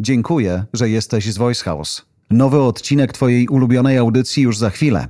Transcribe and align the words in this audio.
Dziękuję, 0.00 0.64
że 0.72 0.90
jesteś 0.90 1.32
z 1.32 1.38
Voice 1.38 1.64
House. 1.64 2.06
Nowy 2.30 2.62
odcinek 2.62 3.12
Twojej 3.12 3.48
ulubionej 3.48 3.98
audycji 3.98 4.42
już 4.42 4.58
za 4.58 4.70
chwilę. 4.70 5.08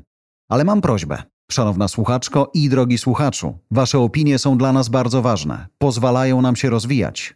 Ale 0.49 0.65
mam 0.65 0.81
prośbę. 0.81 1.23
Szanowna 1.51 1.89
słuchaczko 1.89 2.51
i 2.55 2.69
drogi 2.69 2.99
słuchaczu, 2.99 3.59
Wasze 3.71 3.99
opinie 3.99 4.39
są 4.39 4.59
dla 4.59 4.73
nas 4.73 4.89
bardzo 4.89 5.23
ważne. 5.23 5.67
Pozwalają 5.79 6.43
nam 6.43 6.57
się 6.57 6.71
rozwijać. 6.71 7.35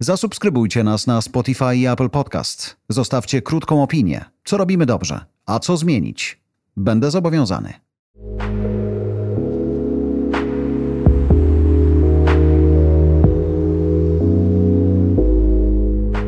Zasubskrybujcie 0.00 0.84
nas 0.84 1.06
na 1.06 1.22
Spotify 1.22 1.76
i 1.76 1.86
Apple 1.86 2.10
Podcast. 2.10 2.76
Zostawcie 2.88 3.42
krótką 3.42 3.82
opinię. 3.82 4.24
Co 4.44 4.56
robimy 4.56 4.86
dobrze, 4.86 5.24
a 5.46 5.58
co 5.58 5.76
zmienić? 5.76 6.40
Będę 6.76 7.10
zobowiązany. 7.10 7.74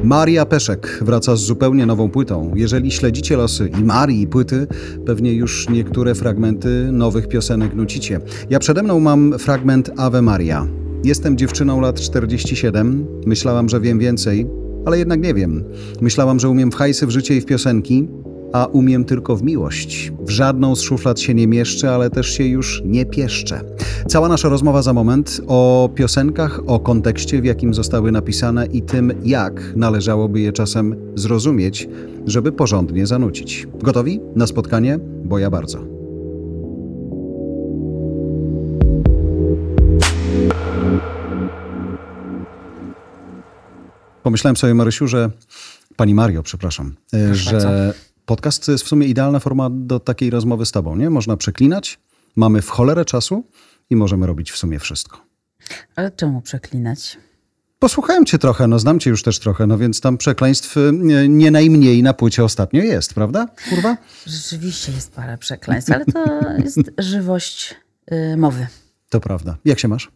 Maria 0.04 0.46
Peszek 0.46 0.98
wraca 1.02 1.36
z 1.36 1.40
zupełnie 1.40 1.86
nową 1.86 2.10
płytą. 2.10 2.52
Jeżeli 2.54 2.90
śledzicie 2.90 3.36
losy 3.36 3.70
i 3.80 3.84
Marii 3.84 4.22
i 4.22 4.26
płyty, 4.26 4.66
pewnie 5.06 5.32
już 5.32 5.68
niektóre 5.68 6.14
fragmenty 6.14 6.88
nowych 6.92 7.28
piosenek 7.28 7.74
nucicie. 7.74 8.20
Ja 8.50 8.58
przede 8.58 8.82
mną 8.82 9.00
mam 9.00 9.38
fragment 9.38 9.90
Ave 9.96 10.22
Maria. 10.22 10.66
Jestem 11.04 11.36
dziewczyną 11.36 11.80
lat 11.80 12.00
47, 12.00 13.06
myślałam, 13.26 13.68
że 13.68 13.80
wiem 13.80 13.98
więcej, 13.98 14.46
ale 14.86 14.98
jednak 14.98 15.20
nie 15.20 15.34
wiem. 15.34 15.64
Myślałam, 16.00 16.40
że 16.40 16.48
umiem 16.48 16.70
w 16.70 16.74
hajsy 16.74 17.06
w 17.06 17.10
życie 17.10 17.36
i 17.36 17.40
w 17.40 17.46
piosenki, 17.46 18.08
a 18.52 18.66
umiem 18.66 19.04
tylko 19.04 19.36
w 19.36 19.42
miłość. 19.42 20.12
W 20.20 20.30
żadną 20.30 20.76
z 20.76 20.80
szuflad 20.80 21.20
się 21.20 21.34
nie 21.34 21.46
mieszczę, 21.46 21.94
ale 21.94 22.10
też 22.10 22.28
się 22.28 22.44
już 22.44 22.82
nie 22.84 23.06
pieszczę. 23.06 23.60
Cała 24.08 24.28
nasza 24.28 24.48
rozmowa 24.48 24.82
za 24.82 24.92
moment 24.92 25.40
o 25.46 25.90
piosenkach, 25.94 26.60
o 26.66 26.80
kontekście, 26.80 27.42
w 27.42 27.44
jakim 27.44 27.74
zostały 27.74 28.12
napisane 28.12 28.66
i 28.66 28.82
tym, 28.82 29.12
jak 29.24 29.76
należałoby 29.76 30.40
je 30.40 30.52
czasem 30.52 30.96
zrozumieć, 31.14 31.88
żeby 32.26 32.52
porządnie 32.52 33.06
zanucić. 33.06 33.66
Gotowi 33.82 34.20
na 34.36 34.46
spotkanie? 34.46 34.98
Bo 35.24 35.38
ja 35.38 35.50
bardzo. 35.50 35.78
Pomyślałem 44.22 44.56
sobie, 44.56 44.74
Marysiu, 44.74 45.06
że 45.06 45.30
Pani 45.96 46.14
Mario, 46.14 46.42
przepraszam, 46.42 46.94
e, 47.14 47.34
że 47.34 47.94
podcast 48.26 48.66
to 48.66 48.72
jest 48.72 48.84
w 48.84 48.88
sumie 48.88 49.06
idealna 49.06 49.38
forma 49.38 49.70
do 49.70 50.00
takiej 50.00 50.30
rozmowy 50.30 50.66
z 50.66 50.72
Tobą, 50.72 50.96
nie? 50.96 51.10
Można 51.10 51.36
przeklinać, 51.36 52.00
mamy 52.36 52.62
w 52.62 52.70
cholerę 52.70 53.04
czasu 53.04 53.44
i 53.90 53.96
możemy 53.96 54.26
robić 54.26 54.52
w 54.52 54.56
sumie 54.56 54.78
wszystko. 54.78 55.20
Ale 55.96 56.10
czemu 56.10 56.40
przeklinać? 56.40 57.18
Posłuchałem 57.78 58.26
Cię 58.26 58.38
trochę, 58.38 58.68
no 58.68 58.78
znam 58.78 59.00
Cię 59.00 59.10
już 59.10 59.22
też 59.22 59.38
trochę, 59.38 59.66
no 59.66 59.78
więc 59.78 60.00
tam 60.00 60.18
przekleństw 60.18 60.76
y, 60.76 60.90
nie, 60.92 61.28
nie 61.28 61.50
najmniej 61.50 62.02
na 62.02 62.14
płycie 62.14 62.44
ostatnio 62.44 62.82
jest, 62.82 63.14
prawda? 63.14 63.46
Kurwa? 63.68 63.96
Rzeczywiście 64.26 64.92
jest 64.92 65.12
parę 65.12 65.38
przekleństw, 65.38 65.92
ale 65.92 66.04
to 66.04 66.20
jest 66.58 66.78
żywość 66.98 67.74
y, 68.12 68.36
mowy. 68.36 68.66
To 69.08 69.20
prawda. 69.20 69.56
Jak 69.64 69.78
się 69.78 69.88
masz? 69.88 70.10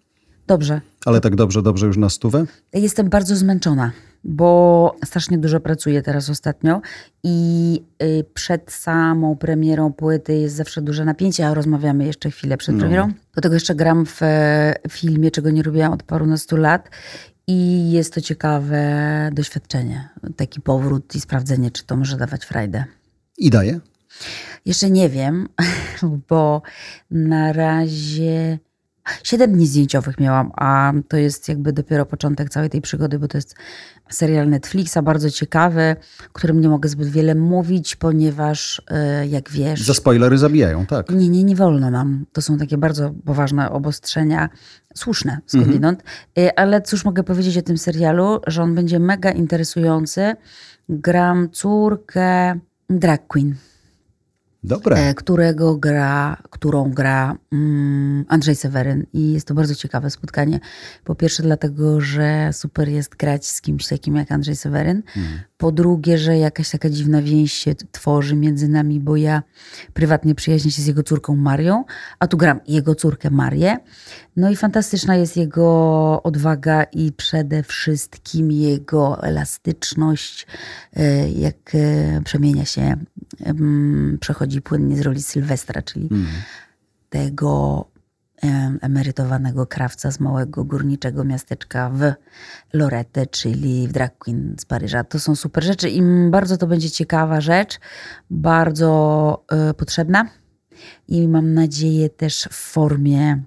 Dobrze. 0.46 0.80
Ale 1.06 1.20
tak 1.20 1.36
dobrze, 1.36 1.62
dobrze 1.62 1.86
już 1.86 1.96
na 1.96 2.10
stówę? 2.10 2.44
Jestem 2.72 3.08
bardzo 3.08 3.36
zmęczona, 3.36 3.90
bo 4.24 4.96
strasznie 5.04 5.38
dużo 5.38 5.60
pracuję 5.60 6.02
teraz 6.02 6.30
ostatnio 6.30 6.80
i 7.24 7.80
y, 8.02 8.24
przed 8.34 8.72
samą 8.72 9.36
premierą 9.36 9.92
płyty 9.92 10.34
jest 10.36 10.56
zawsze 10.56 10.82
duże 10.82 11.04
napięcie, 11.04 11.46
a 11.48 11.54
rozmawiamy 11.54 12.04
jeszcze 12.06 12.30
chwilę 12.30 12.56
przed 12.56 12.74
No. 12.74 12.80
premierą. 12.80 13.12
Do 13.34 13.40
tego 13.40 13.54
jeszcze 13.54 13.74
gram 13.74 14.06
w 14.06 14.22
e, 14.22 14.74
filmie, 14.90 15.30
czego 15.30 15.50
nie 15.50 15.62
robiłam 15.62 15.92
od 15.92 16.02
parunastu 16.02 16.56
lat. 16.56 16.90
I 17.48 17.90
jest 17.90 18.14
to 18.14 18.20
ciekawe 18.20 18.80
doświadczenie. 19.32 20.08
Taki 20.36 20.60
powrót 20.60 21.14
i 21.14 21.20
sprawdzenie, 21.20 21.70
czy 21.70 21.86
to 21.86 21.96
może 21.96 22.16
dawać 22.16 22.44
frajdę. 22.44 22.84
I 23.38 23.50
daje? 23.50 23.80
Jeszcze 24.64 24.90
nie 24.90 25.08
wiem, 25.08 25.48
bo 26.28 26.62
na 27.10 27.52
razie 27.52 28.58
siedem 29.22 29.52
dni 29.52 29.66
zdjęciowych 29.66 30.20
miałam, 30.20 30.52
a 30.56 30.92
to 31.08 31.16
jest 31.16 31.48
jakby 31.48 31.72
dopiero 31.72 32.06
początek 32.06 32.50
całej 32.50 32.70
tej 32.70 32.80
przygody, 32.80 33.18
bo 33.18 33.28
to 33.28 33.38
jest 33.38 33.54
serial 34.08 34.48
Netflixa, 34.48 34.98
bardzo 35.02 35.30
ciekawy, 35.30 35.96
o 36.26 36.32
którym 36.32 36.60
nie 36.60 36.68
mogę 36.68 36.88
zbyt 36.88 37.08
wiele 37.08 37.34
mówić, 37.34 37.96
ponieważ 37.96 38.82
e, 38.90 39.26
jak 39.26 39.50
wiesz... 39.50 39.82
Za 39.82 39.94
spoilery 39.94 40.38
zabijają, 40.38 40.86
tak. 40.86 41.10
Nie, 41.10 41.28
nie, 41.28 41.44
nie 41.44 41.56
wolno 41.56 41.90
nam. 41.90 42.26
To 42.32 42.42
są 42.42 42.58
takie 42.58 42.78
bardzo 42.78 43.14
poważne 43.24 43.70
obostrzenia, 43.70 44.48
słuszne 44.94 45.38
skądinąd. 45.46 46.02
Y, 46.38 46.56
Ale 46.56 46.82
cóż 46.82 47.04
mogę 47.04 47.22
powiedzieć 47.22 47.58
o 47.58 47.62
tym 47.62 47.78
serialu, 47.78 48.40
że 48.46 48.62
on 48.62 48.74
będzie 48.74 48.98
mega 48.98 49.30
interesujący. 49.30 50.34
Gram 50.88 51.48
córkę 51.50 52.60
drag 52.90 53.26
queen, 53.26 53.54
Dobre. 54.66 54.96
e, 54.96 55.14
którego 55.14 55.76
gra, 55.76 56.36
którą 56.50 56.90
gra 56.90 57.36
mm, 57.52 58.24
Andrzej 58.28 58.56
Seweryn. 58.56 59.06
I 59.12 59.32
jest 59.32 59.48
to 59.48 59.54
bardzo 59.54 59.74
ciekawe 59.74 60.10
spotkanie. 60.10 60.60
Po 61.04 61.14
pierwsze 61.14 61.42
dlatego, 61.42 62.00
że 62.00 62.50
super 62.52 62.88
jest 62.88 63.16
grać 63.16 63.46
z 63.46 63.60
kimś 63.60 63.86
takim 63.86 64.16
jak 64.16 64.32
Andrzej 64.32 64.56
Seweryn. 64.56 65.02
Po 65.56 65.72
drugie, 65.72 66.18
że 66.18 66.38
jakaś 66.38 66.70
taka 66.70 66.90
dziwna 66.90 67.22
więź 67.22 67.52
się 67.52 67.74
tworzy 67.74 68.36
między 68.36 68.68
nami, 68.68 69.00
bo 69.00 69.16
ja 69.16 69.42
prywatnie 69.94 70.34
przyjaźnię 70.34 70.70
się 70.70 70.82
z 70.82 70.86
jego 70.86 71.02
córką 71.02 71.36
Marią, 71.36 71.84
a 72.18 72.26
tu 72.26 72.36
gram 72.36 72.60
jego 72.68 72.94
córkę 72.94 73.30
Marię. 73.30 73.76
No 74.36 74.50
i 74.50 74.56
fantastyczna 74.56 75.16
jest 75.16 75.36
jego 75.36 76.22
odwaga 76.22 76.82
i 76.82 77.12
przede 77.12 77.62
wszystkim 77.62 78.50
jego 78.50 79.22
elastyczność, 79.22 80.46
e, 80.96 81.30
jak 81.30 81.74
e, 81.74 82.22
przemienia 82.24 82.64
się, 82.64 82.96
przechodzi 84.20 84.62
płynnie 84.62 84.96
z 84.96 85.00
roli 85.00 85.22
Sylwestra, 85.22 85.82
czyli 85.82 86.08
tego 87.10 87.84
em, 88.42 88.78
emerytowanego 88.82 89.66
krawca 89.66 90.10
z 90.10 90.20
małego 90.20 90.64
górniczego 90.64 91.24
miasteczka 91.24 91.90
w 91.90 92.12
Loretę, 92.72 93.26
czyli 93.26 93.88
w 93.88 93.92
drag 93.92 94.18
queen 94.18 94.56
z 94.60 94.64
Paryża. 94.64 95.04
To 95.04 95.20
są 95.20 95.36
super 95.36 95.64
rzeczy 95.64 95.90
i 95.90 96.02
bardzo 96.30 96.56
to 96.56 96.66
będzie 96.66 96.90
ciekawa 96.90 97.40
rzecz, 97.40 97.78
bardzo 98.30 99.44
e, 99.50 99.74
potrzebna 99.74 100.28
i 101.08 101.28
mam 101.28 101.54
nadzieję 101.54 102.10
też 102.10 102.48
w 102.50 102.54
formie 102.54 103.42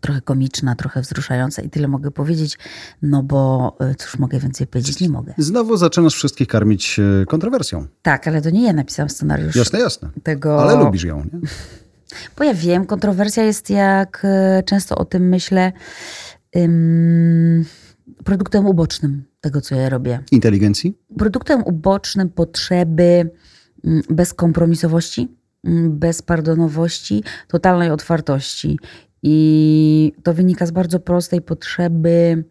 trochę 0.00 0.20
komiczna, 0.20 0.74
trochę 0.74 1.00
wzruszająca 1.00 1.62
i 1.62 1.70
tyle 1.70 1.88
mogę 1.88 2.10
powiedzieć, 2.10 2.58
no 3.02 3.22
bo 3.22 3.76
e, 3.80 3.94
cóż 3.94 4.18
mogę 4.18 4.38
więcej 4.38 4.66
powiedzieć? 4.66 5.00
Nie 5.00 5.08
mogę. 5.08 5.34
Znowu 5.38 5.76
zaczynasz 5.76 6.14
wszystkich 6.14 6.48
karmić 6.48 7.00
e, 7.22 7.26
kontrowersją. 7.26 7.86
Tak, 8.02 8.28
ale 8.28 8.42
to 8.42 8.50
nie 8.50 8.64
ja 8.64 8.72
napisałam 8.72 9.10
scenariusz 9.10 9.56
Jasne, 9.56 9.80
jasne. 9.80 10.08
tego. 10.22 10.62
Ale 10.62 10.84
lubisz 10.84 11.04
ją, 11.04 11.18
nie? 11.18 11.40
Bo 12.38 12.44
ja 12.44 12.54
wiem, 12.54 12.86
kontrowersja 12.86 13.42
jest, 13.44 13.70
jak 13.70 14.22
e, 14.24 14.62
często 14.62 14.98
o 14.98 15.04
tym 15.04 15.28
myślę, 15.28 15.72
ym, 16.56 17.64
produktem 18.24 18.66
ubocznym 18.66 19.24
tego, 19.40 19.60
co 19.60 19.74
ja 19.74 19.88
robię. 19.88 20.20
Inteligencji? 20.30 20.98
Produktem 21.18 21.62
ubocznym 21.64 22.28
potrzeby 22.28 23.30
mm, 23.84 24.02
bezkompromisowości, 24.10 25.28
mm, 25.64 25.98
bezpardonowości, 25.98 27.24
totalnej 27.48 27.90
otwartości. 27.90 28.78
I 29.22 30.12
to 30.22 30.34
wynika 30.34 30.66
z 30.66 30.70
bardzo 30.70 31.00
prostej 31.00 31.40
potrzeby 31.42 32.44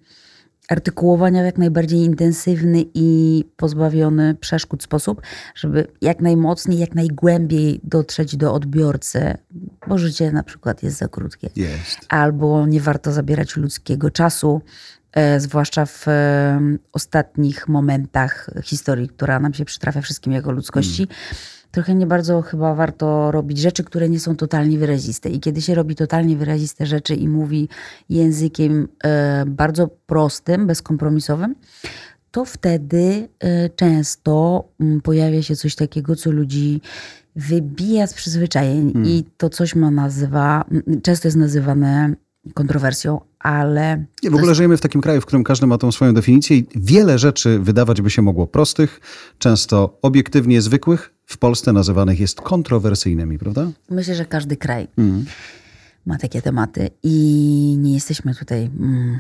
artykułowania 0.70 1.42
w 1.42 1.46
jak 1.46 1.58
najbardziej 1.58 2.00
intensywny 2.00 2.86
i 2.94 3.44
pozbawiony 3.56 4.36
przeszkód 4.36 4.84
sposób, 4.84 5.22
żeby 5.56 5.88
jak 6.02 6.22
najmocniej, 6.22 6.80
jak 6.80 6.96
najgłębiej 6.96 7.80
dotrzeć 7.84 8.38
do 8.38 8.54
odbiorcy, 8.54 9.38
bo 9.88 9.98
życie 9.98 10.32
na 10.32 10.44
przykład 10.44 10.84
jest 10.84 10.98
za 10.98 11.08
krótkie 11.08 11.50
Jest. 11.56 11.98
albo 12.10 12.68
nie 12.68 12.82
warto 12.82 13.12
zabierać 13.12 13.58
ludzkiego 13.58 14.12
czasu, 14.12 14.62
e, 15.12 15.40
zwłaszcza 15.40 15.86
w 15.86 16.08
e, 16.08 16.60
ostatnich 16.94 17.68
momentach 17.68 18.50
historii, 18.64 19.08
która 19.08 19.40
nam 19.40 19.54
się 19.54 19.66
przytrafia 19.66 20.02
wszystkim 20.02 20.34
jako 20.34 20.52
ludzkości. 20.52 21.08
Trochę 21.72 21.96
nie 21.96 22.08
bardzo 22.08 22.42
chyba 22.42 22.76
warto 22.76 23.32
robić 23.32 23.58
rzeczy, 23.58 23.84
które 23.84 24.10
nie 24.10 24.20
są 24.20 24.36
totalnie 24.36 24.78
wyraziste. 24.78 25.30
I 25.30 25.40
kiedy 25.40 25.62
się 25.62 25.76
robi 25.76 25.96
totalnie 25.96 26.38
wyraziste 26.38 26.86
rzeczy 26.86 27.16
i 27.16 27.28
mówi 27.28 27.70
językiem 28.10 28.88
e, 29.04 29.44
bardzo 29.48 29.88
prostym, 30.06 30.68
bezkompromisowym, 30.68 31.56
to 32.32 32.46
wtedy 32.46 33.30
e, 33.40 33.70
często 33.70 34.64
mm, 34.80 35.02
pojawia 35.02 35.42
się 35.42 35.56
coś 35.56 35.76
takiego, 35.76 36.16
co 36.16 36.32
ludzi 36.32 36.82
wybija 37.36 38.08
z 38.08 38.14
przyzwyczajeń 38.14 38.94
i 39.06 39.24
to 39.38 39.50
coś 39.50 39.76
ma 39.76 39.92
nazywa, 39.92 40.66
często 41.04 41.28
jest 41.28 41.38
nazywane 41.38 42.16
kontrowersją, 42.54 43.22
ale 43.40 44.06
Nie, 44.24 44.32
w 44.32 44.36
ogóle 44.36 44.56
żyjemy 44.56 44.78
w 44.78 44.82
takim 44.82 45.02
kraju, 45.02 45.22
w 45.22 45.26
którym 45.26 45.44
każdy 45.44 45.68
ma 45.68 45.78
tą 45.78 45.92
swoją 45.92 46.14
definicję 46.14 46.58
i 46.58 46.68
wiele 46.76 47.20
rzeczy 47.20 47.60
wydawać 47.60 48.02
by 48.02 48.10
się 48.10 48.22
mogło 48.22 48.48
prostych, 48.48 49.02
często 49.38 49.98
obiektywnie 50.02 50.62
zwykłych, 50.62 51.14
w 51.30 51.38
Polsce 51.38 51.74
nazywanych 51.74 52.20
jest 52.20 52.42
kontrowersyjnymi, 52.42 53.40
prawda? 53.40 53.72
myślę, 53.90 54.16
że 54.16 54.26
każdy 54.26 54.58
kraj 54.58 54.88
ma 56.06 56.18
takie 56.18 56.42
tematy 56.42 56.90
i 57.04 57.76
nie 57.80 57.94
jesteśmy 57.94 58.36
tutaj, 58.36 58.66
mm, 58.80 59.20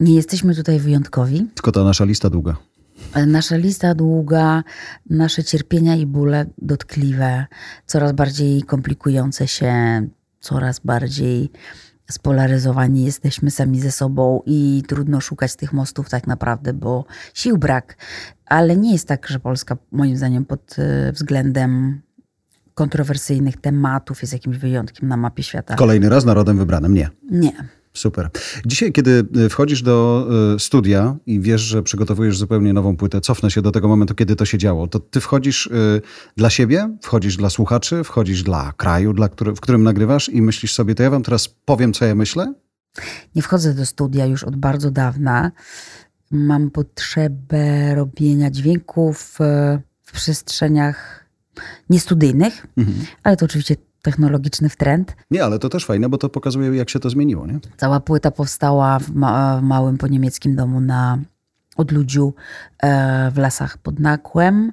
nie 0.00 0.14
jesteśmy 0.14 0.54
tutaj 0.54 0.78
wyjątkowi. 0.80 1.46
Tylko 1.54 1.72
ta 1.72 1.84
nasza 1.84 2.04
lista 2.04 2.30
długa. 2.30 2.56
Nasza 3.26 3.56
lista 3.56 3.94
długa, 3.94 4.64
nasze 5.10 5.44
cierpienia 5.44 5.96
i 5.96 6.06
bóle 6.06 6.46
dotkliwe, 6.58 7.46
coraz 7.86 8.12
bardziej 8.12 8.62
komplikujące 8.62 9.48
się, 9.48 10.06
coraz 10.40 10.80
bardziej 10.80 11.50
spolaryzowani 12.10 13.04
jesteśmy 13.04 13.50
sami 13.50 13.80
ze 13.80 13.92
sobą 13.92 14.42
i 14.46 14.82
trudno 14.88 15.20
szukać 15.20 15.56
tych 15.56 15.72
mostów 15.72 16.08
tak 16.08 16.26
naprawdę, 16.26 16.72
bo 16.72 17.04
sił 17.34 17.58
brak. 17.58 17.96
Ale 18.46 18.76
nie 18.76 18.92
jest 18.92 19.08
tak, 19.08 19.28
że 19.28 19.40
Polska 19.40 19.76
moim 19.92 20.16
zdaniem 20.16 20.44
pod 20.44 20.76
y, 20.78 21.12
względem 21.12 22.00
kontrowersyjnych 22.74 23.56
tematów 23.56 24.22
jest 24.22 24.32
jakimś 24.32 24.56
wyjątkiem 24.56 25.08
na 25.08 25.16
mapie 25.16 25.42
świata. 25.42 25.74
Kolejny 25.74 26.08
raz 26.08 26.24
narodem 26.24 26.58
wybranym 26.58 26.94
nie. 26.94 27.10
Nie. 27.30 27.52
Super. 27.96 28.30
Dzisiaj, 28.66 28.92
kiedy 28.92 29.26
y, 29.36 29.48
wchodzisz 29.48 29.82
do 29.82 30.28
y, 30.54 30.58
studia 30.58 31.16
i 31.26 31.40
wiesz, 31.40 31.60
że 31.60 31.82
przygotowujesz 31.82 32.38
zupełnie 32.38 32.72
nową 32.72 32.96
płytę, 32.96 33.20
cofnę 33.20 33.50
się 33.50 33.62
do 33.62 33.72
tego 33.72 33.88
momentu, 33.88 34.14
kiedy 34.14 34.36
to 34.36 34.44
się 34.44 34.58
działo, 34.58 34.86
to 34.86 35.00
ty 35.00 35.20
wchodzisz 35.20 35.66
y, 35.66 36.02
dla 36.36 36.50
siebie, 36.50 36.96
wchodzisz 37.02 37.36
dla 37.36 37.50
słuchaczy, 37.50 38.04
wchodzisz 38.04 38.42
dla 38.42 38.72
kraju, 38.76 39.12
dla 39.12 39.28
który, 39.28 39.54
w 39.54 39.60
którym 39.60 39.82
nagrywasz 39.82 40.28
i 40.28 40.42
myślisz 40.42 40.74
sobie, 40.74 40.94
to 40.94 41.02
ja 41.02 41.10
wam 41.10 41.22
teraz 41.22 41.48
powiem, 41.48 41.92
co 41.92 42.04
ja 42.04 42.14
myślę? 42.14 42.54
Nie 43.34 43.42
wchodzę 43.42 43.74
do 43.74 43.86
studia 43.86 44.26
już 44.26 44.44
od 44.44 44.56
bardzo 44.56 44.90
dawna. 44.90 45.52
Mam 46.30 46.70
potrzebę 46.70 47.94
robienia 47.94 48.50
dźwięków 48.50 49.38
w 50.04 50.12
przestrzeniach 50.12 51.26
niestudyjnych, 51.90 52.66
mhm. 52.76 52.96
ale 53.22 53.36
to 53.36 53.44
oczywiście 53.44 53.76
technologiczny 54.02 54.70
trend. 54.70 55.16
Nie, 55.30 55.44
ale 55.44 55.58
to 55.58 55.68
też 55.68 55.86
fajne, 55.86 56.08
bo 56.08 56.18
to 56.18 56.28
pokazuje, 56.28 56.76
jak 56.76 56.90
się 56.90 57.00
to 57.00 57.10
zmieniło. 57.10 57.46
Nie? 57.46 57.58
Cała 57.76 58.00
płyta 58.00 58.30
powstała 58.30 58.98
w, 58.98 59.10
ma 59.10 59.58
w 59.60 59.62
małym 59.62 59.98
poniemieckim 59.98 60.56
domu 60.56 60.80
na 60.80 61.18
odludziu 61.76 62.34
e, 62.82 63.30
w 63.30 63.38
lasach 63.38 63.78
pod 63.78 63.98
Nakłem, 63.98 64.72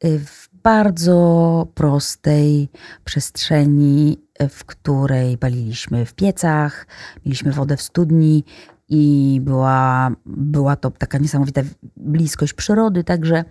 e, 0.00 0.18
w 0.18 0.48
bardzo 0.62 1.66
prostej 1.74 2.68
przestrzeni, 3.04 4.18
e, 4.38 4.48
w 4.48 4.64
której 4.64 5.38
paliliśmy 5.38 6.06
w 6.06 6.14
piecach, 6.14 6.86
mieliśmy 7.26 7.52
wodę 7.52 7.76
w 7.76 7.82
studni, 7.82 8.44
i 8.88 9.40
była, 9.42 10.10
była 10.26 10.76
to 10.76 10.90
taka 10.90 11.18
niesamowita 11.18 11.62
bliskość 11.96 12.52
przyrody, 12.52 13.04
także 13.04 13.44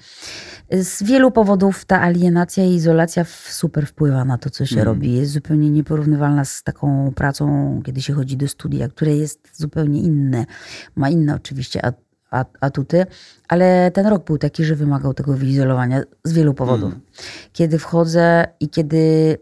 z 0.71 1.03
wielu 1.03 1.31
powodów 1.31 1.85
ta 1.85 2.01
alienacja 2.01 2.65
i 2.65 2.73
izolacja 2.73 3.25
super 3.49 3.87
wpływa 3.87 4.25
na 4.25 4.37
to, 4.37 4.49
co 4.49 4.65
się 4.65 4.75
mm. 4.75 4.85
robi. 4.85 5.13
Jest 5.13 5.31
zupełnie 5.31 5.69
nieporównywalna 5.69 6.45
z 6.45 6.63
taką 6.63 7.11
pracą, 7.15 7.81
kiedy 7.85 8.01
się 8.01 8.13
chodzi 8.13 8.37
do 8.37 8.47
studia, 8.47 8.87
które 8.87 9.15
jest 9.15 9.49
zupełnie 9.53 10.01
inne. 10.01 10.45
Ma 10.95 11.09
inne 11.09 11.35
oczywiście 11.35 11.81
atuty, 12.59 13.05
ale 13.47 13.91
ten 13.91 14.07
rok 14.07 14.25
był 14.25 14.37
taki, 14.37 14.65
że 14.65 14.75
wymagał 14.75 15.13
tego 15.13 15.33
wyizolowania 15.33 16.01
z 16.23 16.33
wielu 16.33 16.53
powodów. 16.53 16.89
Mm. 16.89 17.01
Kiedy 17.53 17.79
wchodzę 17.79 18.47
i 18.59 18.69
kiedy 18.69 19.37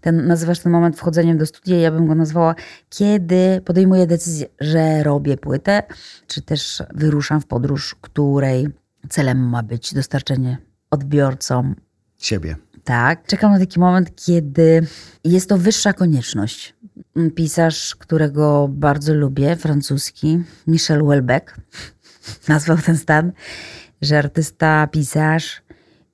ten, 0.00 0.26
nazywasz 0.26 0.58
ten 0.58 0.72
moment 0.72 0.96
wchodzeniem 0.96 1.38
do 1.38 1.46
studia, 1.46 1.78
ja 1.78 1.90
bym 1.90 2.06
go 2.06 2.14
nazwała, 2.14 2.54
kiedy 2.88 3.60
podejmuję 3.64 4.06
decyzję, 4.06 4.46
że 4.60 5.02
robię 5.02 5.36
płytę, 5.36 5.82
czy 6.26 6.42
też 6.42 6.82
wyruszam 6.94 7.40
w 7.40 7.46
podróż, 7.46 7.96
której 8.00 8.68
celem 9.08 9.38
ma 9.38 9.62
być 9.62 9.94
dostarczenie 9.94 10.58
odbiorcom 10.90 11.74
siebie. 12.18 12.56
Tak. 12.84 13.26
Czekam 13.26 13.52
na 13.52 13.58
taki 13.58 13.80
moment, 13.80 14.24
kiedy 14.26 14.86
jest 15.24 15.48
to 15.48 15.58
wyższa 15.58 15.92
konieczność. 15.92 16.74
Pisarz, 17.34 17.94
którego 17.94 18.68
bardzo 18.68 19.14
lubię, 19.14 19.56
francuski, 19.56 20.42
Michel 20.66 21.00
Houellebecq, 21.00 21.56
nazwał 22.48 22.78
ten 22.78 22.96
stan, 22.96 23.32
że 24.02 24.18
artysta, 24.18 24.86
pisarz 24.86 25.62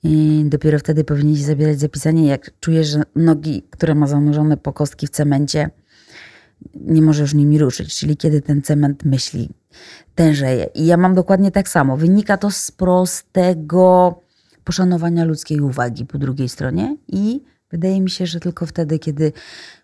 i 0.06 0.44
dopiero 0.48 0.78
wtedy 0.78 1.04
powinien 1.04 1.36
się 1.36 1.42
zabierać 1.42 1.80
za 1.80 1.88
pisanie, 1.88 2.26
jak 2.26 2.50
czujesz, 2.60 2.88
że 2.88 3.02
nogi, 3.16 3.62
które 3.70 3.94
ma 3.94 4.06
zanurzone 4.06 4.56
po 4.56 4.72
kostki 4.72 5.06
w 5.06 5.10
cemencie, 5.10 5.70
nie 6.74 7.02
możesz 7.02 7.34
nimi 7.34 7.58
ruszyć. 7.58 7.98
Czyli 7.98 8.16
kiedy 8.16 8.42
ten 8.42 8.62
cement 8.62 9.04
myśli, 9.04 9.48
tężeje. 10.14 10.66
I 10.74 10.86
ja 10.86 10.96
mam 10.96 11.14
dokładnie 11.14 11.50
tak 11.50 11.68
samo. 11.68 11.96
Wynika 11.96 12.36
to 12.36 12.50
z 12.50 12.70
prostego 12.70 14.14
poszanowania 14.64 15.24
ludzkiej 15.24 15.60
uwagi 15.60 16.06
po 16.06 16.18
drugiej 16.18 16.48
stronie 16.48 16.96
i 17.08 17.40
wydaje 17.70 18.00
mi 18.00 18.10
się, 18.10 18.26
że 18.26 18.40
tylko 18.40 18.66
wtedy, 18.66 18.98
kiedy 18.98 19.32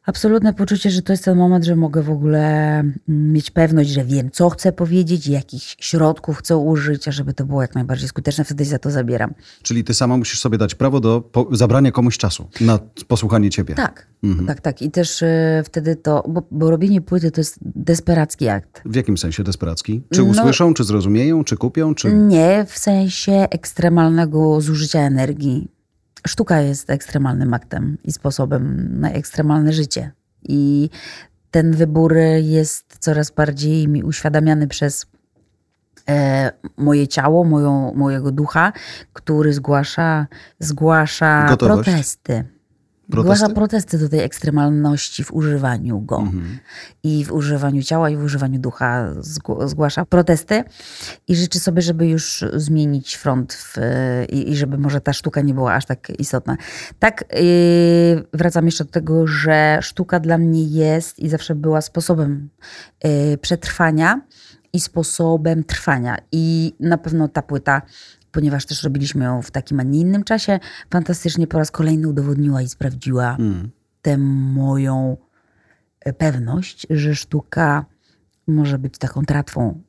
absolutne 0.07 0.55
poczucie, 0.55 0.91
że 0.91 1.03
to 1.03 1.13
jest 1.13 1.25
ten 1.25 1.39
moment, 1.39 1.65
że 1.65 1.77
mogę 1.77 2.03
w 2.03 2.11
ogóle 2.11 2.41
mm, 2.81 2.93
mieć 3.09 3.51
pewność, 3.51 3.91
że 3.91 4.05
wiem, 4.05 4.31
co 4.31 4.51
chcę 4.51 4.73
powiedzieć, 4.73 5.27
jakich 5.27 5.63
środków 5.63 6.39
chcę 6.39 6.57
użyć, 6.57 7.09
a 7.09 7.13
żeby 7.13 7.35
to 7.35 7.45
było 7.45 7.63
jak 7.63 7.75
najbardziej 7.75 8.09
skuteczne, 8.09 8.45
wtedy 8.45 8.65
za 8.65 8.79
to 8.79 8.91
zabieram. 8.91 9.35
Czyli 9.63 9.85
ty 9.85 9.95
sama 9.95 10.17
musisz 10.17 10.41
sobie 10.41 10.59
dać 10.59 10.75
prawo 10.75 11.01
do 11.01 11.31
zabrania 11.53 11.93
komuś 11.93 12.19
czasu 12.19 12.49
na 12.61 12.79
posłuchanie 13.09 13.51
ciebie. 13.51 13.75
Tak, 13.75 14.07
mhm. 14.23 14.47
tak, 14.47 14.61
tak. 14.61 14.83
I 14.83 14.91
też 14.91 15.23
y, 15.23 15.63
wtedy 15.65 15.97
to, 15.97 16.25
bo, 16.29 16.43
bo, 16.51 16.71
robienie 16.71 17.01
płyty 17.01 17.31
to 17.31 17.41
jest 17.41 17.59
desperacki 17.63 18.49
akt. 18.49 18.83
W 18.85 18.95
jakim 18.95 19.19
sensie 19.19 19.43
desperacki? 19.43 20.03
Czy 20.11 20.23
no- 20.23 20.27
usłyszą, 20.27 20.69
no, 20.69 20.75
czy 20.75 20.85
zrozumieją, 20.85 21.45
czy 21.45 21.57
kupią, 21.57 21.95
czy... 21.95 22.13
Nie, 22.13 22.67
w 22.69 22.79
sensie 22.79 23.33
ekstremalnego 23.33 24.61
zużycia 24.61 25.01
energii 25.01 25.69
sztuka 26.27 26.61
jest 26.61 26.91
ekstremalnym 26.91 27.55
aktem 27.55 27.99
i 28.05 28.13
sposobem 28.13 28.89
na 29.01 29.11
ekstremalne 29.11 29.73
życie. 29.73 30.11
I 30.43 30.91
ten 31.51 31.73
wybór 31.73 32.17
jest 32.41 32.97
coraz 32.99 33.31
bardziej 33.31 33.89
mi 33.89 34.03
uświadamiany 34.03 34.69
przez 34.69 35.07
e, 36.09 36.53
moje 36.77 37.09
ciało, 37.09 37.45
moją, 37.45 37.95
mojego 37.95 38.33
ducha, 38.33 38.73
który 39.13 39.53
zgłasza, 39.53 40.27
zgłasza 40.59 41.57
protesty. 41.59 42.45
Protesty? 43.13 43.37
Zgłasza 43.37 43.55
protesty 43.55 43.99
do 43.99 44.09
tej 44.09 44.21
ekstremalności 44.21 45.25
w 45.25 45.33
używaniu 45.33 46.01
go. 46.01 46.17
Mhm. 46.17 46.59
I 47.03 47.25
w 47.25 47.33
używaniu 47.33 47.83
ciała, 47.83 48.11
i 48.11 48.17
w 48.17 48.23
używaniu 48.23 48.61
ducha 48.61 49.15
zgłasza 49.65 50.05
protesty 50.05 50.65
i 51.29 51.37
życzy 51.37 51.61
sobie, 51.61 51.83
żeby 51.83 52.07
już 52.07 52.45
zmienić 52.55 53.15
front 53.15 53.53
w, 53.53 53.77
i, 54.29 54.51
i, 54.51 54.57
żeby 54.57 54.79
może 54.79 55.01
ta 55.01 55.13
sztuka 55.13 55.41
nie 55.41 55.55
była 55.55 55.75
aż 55.75 55.87
tak 55.87 56.11
istotna. 56.19 56.57
Tak, 56.99 57.25
yy, 57.33 58.25
wracam 58.33 58.67
jeszcze 58.67 58.85
do 58.85 58.91
tego, 58.91 59.27
że 59.27 59.79
sztuka 59.83 60.21
dla 60.21 60.39
mnie 60.39 60.65
jest 60.65 61.19
i 61.19 61.29
zawsze 61.29 61.55
była 61.55 61.81
sposobem 61.81 62.49
yy, 63.05 63.39
przetrwania 63.39 64.21
i 64.73 64.81
sposobem 64.81 65.65
trwania. 65.65 66.19
I 66.33 66.75
na 66.81 66.99
pewno 66.99 67.29
ta 67.29 67.43
płyta 67.43 67.83
ponieważ 68.33 68.67
też 68.67 68.83
robiliśmy 68.83 69.25
ją 69.25 69.43
w 69.43 69.51
takim, 69.51 69.81
a 69.81 69.83
nie 69.83 70.01
innym 70.01 70.25
czasie, 70.25 70.61
fantastycznie 70.91 71.47
po 71.47 71.59
raz 71.59 71.71
kolejny 71.71 72.09
udowodniła 72.09 72.63
i 72.63 72.69
sprawdziła 72.69 73.37
mm. 73.39 73.71
tę 74.03 74.19
moją 74.19 75.17
e, 76.01 76.13
pewność, 76.13 76.87
że 76.91 77.15
sztuka 77.15 77.85
może 78.47 78.79
być 78.79 78.99
taką 78.99 79.25
tratwą, 79.25 79.83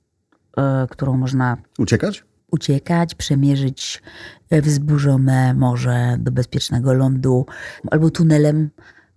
y, 0.58 0.62
którą 0.90 1.18
można. 1.18 1.58
Uciekać? 1.80 2.24
Uciekać, 2.52 3.16
przemierzyć 3.16 4.04
e, 4.50 4.62
wzburzone 4.62 5.54
morze 5.54 6.18
do 6.20 6.32
bezpiecznego 6.32 6.94
lądu, 6.94 7.46
albo 7.92 8.10
tunelem 8.10 8.70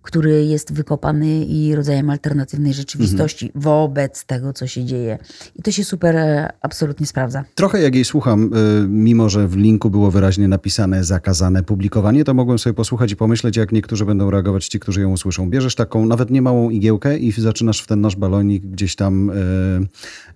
który 0.07 0.45
jest 0.45 0.73
wykopany 0.73 1.45
i 1.45 1.75
rodzajem 1.75 2.09
alternatywnej 2.09 2.73
rzeczywistości 2.73 3.45
mhm. 3.45 3.63
wobec 3.63 4.25
tego, 4.25 4.53
co 4.53 4.67
się 4.67 4.85
dzieje. 4.85 5.17
I 5.55 5.61
to 5.61 5.71
się 5.71 5.83
super 5.83 6.15
e, 6.15 6.49
absolutnie 6.61 7.05
sprawdza. 7.05 7.43
Trochę 7.55 7.81
jak 7.81 7.95
jej 7.95 8.05
słucham, 8.05 8.49
e, 8.53 8.87
mimo 8.87 9.29
że 9.29 9.47
w 9.47 9.55
linku 9.55 9.89
było 9.89 10.11
wyraźnie 10.11 10.47
napisane 10.47 11.03
zakazane 11.03 11.63
publikowanie, 11.63 12.23
to 12.23 12.33
mogłem 12.33 12.59
sobie 12.59 12.73
posłuchać 12.73 13.11
i 13.11 13.15
pomyśleć, 13.15 13.57
jak 13.57 13.71
niektórzy 13.71 14.05
będą 14.05 14.31
reagować 14.31 14.67
ci, 14.67 14.79
którzy 14.79 15.01
ją 15.01 15.11
usłyszą. 15.11 15.49
Bierzesz 15.49 15.75
taką 15.75 16.05
nawet 16.05 16.29
nie 16.29 16.41
małą 16.41 16.69
igiełkę 16.69 17.17
i 17.17 17.31
zaczynasz 17.31 17.81
w 17.81 17.87
ten 17.87 18.01
nasz 18.01 18.15
balonik 18.15 18.65
gdzieś 18.65 18.95
tam 18.95 19.29
e, 19.29 19.33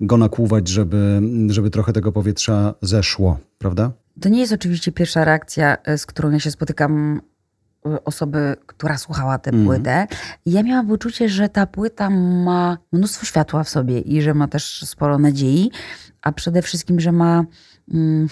go 0.02 0.18
nakłuwać, 0.18 0.68
żeby, 0.68 1.22
żeby 1.48 1.70
trochę 1.70 1.94
tego 1.94 2.12
powietrza 2.12 2.74
zeszło, 2.82 3.40
prawda? 3.58 3.92
To 4.22 4.30
nie 4.30 4.40
jest 4.40 4.54
oczywiście 4.54 4.92
pierwsza 4.92 5.26
reakcja, 5.26 5.78
z 5.98 6.06
którą 6.06 6.32
ja 6.32 6.40
się 6.40 6.52
spotykam 6.52 7.22
osoby, 8.06 8.56
która 8.66 8.98
słuchała 8.98 9.38
tę 9.38 9.52
mm. 9.52 9.66
płytę. 9.66 10.08
I 10.46 10.52
ja 10.52 10.64
miałam 10.64 10.88
poczucie, 10.88 11.30
że 11.30 11.50
ta 11.50 11.66
płyta 11.68 12.10
ma 12.10 12.78
mnóstwo 12.92 13.26
światła 13.26 13.64
w 13.64 13.70
sobie 13.70 14.00
i 14.00 14.22
że 14.22 14.34
ma 14.34 14.48
też 14.48 14.84
sporo 14.86 15.18
nadziei, 15.18 15.72
a 16.22 16.32
przede 16.32 16.62
wszystkim, 16.62 17.00
że 17.00 17.12
ma 17.12 17.46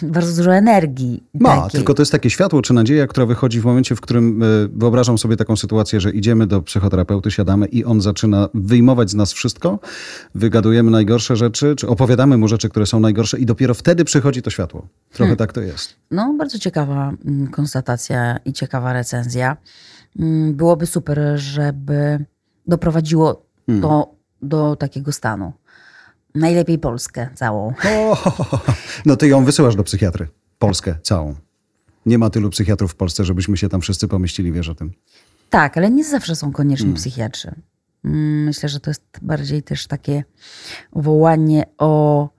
bardzo 0.02 0.36
dużo 0.36 0.54
energii. 0.54 1.24
Ma, 1.34 1.56
takiej. 1.56 1.72
tylko 1.72 1.94
to 1.94 2.02
jest 2.02 2.12
takie 2.12 2.30
światło 2.30 2.62
czy 2.62 2.74
nadzieja, 2.74 3.08
która 3.08 3.26
wychodzi 3.26 3.62
w 3.62 3.66
momencie, 3.66 3.96
w 3.96 4.02
którym 4.02 4.44
y, 4.44 4.70
wyobrażam 4.74 5.18
sobie 5.18 5.38
taką 5.38 5.56
sytuację, 5.56 6.02
że 6.02 6.12
idziemy 6.12 6.48
do 6.48 6.62
psychoterapeuty, 6.62 7.32
siadamy 7.32 7.66
i 7.66 7.86
on 7.86 8.02
zaczyna 8.02 8.50
wyjmować 8.54 9.10
z 9.10 9.16
nas 9.16 9.34
wszystko, 9.34 9.80
wygadujemy 10.36 10.92
najgorsze 10.92 11.36
rzeczy, 11.36 11.76
czy 11.76 11.88
opowiadamy 11.88 12.38
mu 12.38 12.48
rzeczy, 12.48 12.70
które 12.70 12.86
są 12.86 13.00
najgorsze 13.00 13.40
i 13.40 13.46
dopiero 13.46 13.74
wtedy 13.74 14.06
przychodzi 14.06 14.42
to 14.42 14.50
światło. 14.50 14.88
Trochę 15.10 15.30
hmm. 15.30 15.38
tak 15.38 15.54
to 15.54 15.62
jest. 15.62 15.96
No, 16.12 16.36
bardzo 16.38 16.60
ciekawa 16.60 17.14
mm, 17.26 17.48
konstatacja 17.48 18.38
i 18.46 18.54
ciekawa 18.54 18.94
recenzja. 18.94 19.58
Mm, 20.20 20.54
byłoby 20.54 20.86
super, 20.86 21.20
żeby 21.36 22.26
doprowadziło 22.68 23.46
hmm. 23.66 23.82
to 23.82 24.16
do 24.42 24.76
takiego 24.76 25.12
stanu. 25.12 25.54
Najlepiej 26.36 26.80
Polskę 26.80 27.30
całą. 27.36 27.74
O, 27.86 28.18
no 29.06 29.16
ty 29.16 29.28
ją 29.28 29.46
wysyłasz 29.46 29.76
do 29.76 29.84
psychiatry. 29.84 30.28
Polskę 30.60 30.96
całą. 31.04 31.36
Nie 32.06 32.18
ma 32.18 32.30
tylu 32.30 32.50
psychiatrów 32.50 32.92
w 32.92 32.96
Polsce, 32.96 33.26
żebyśmy 33.26 33.58
się 33.58 33.70
tam 33.70 33.82
wszyscy 33.82 34.08
pomieścili, 34.08 34.52
wiesz 34.52 34.70
o 34.70 34.76
tym. 34.76 34.94
Tak, 35.50 35.78
ale 35.78 35.92
nie 35.92 36.04
zawsze 36.04 36.36
są 36.36 36.52
konieczni 36.52 36.86
hmm. 36.86 36.96
psychiatrzy. 36.96 37.56
Mm, 38.06 38.44
myślę, 38.44 38.70
że 38.70 38.80
to 38.80 38.90
jest 38.90 39.04
bardziej 39.22 39.64
też 39.64 39.88
takie 39.88 40.24
wołanie 40.94 41.66
o 41.78 42.30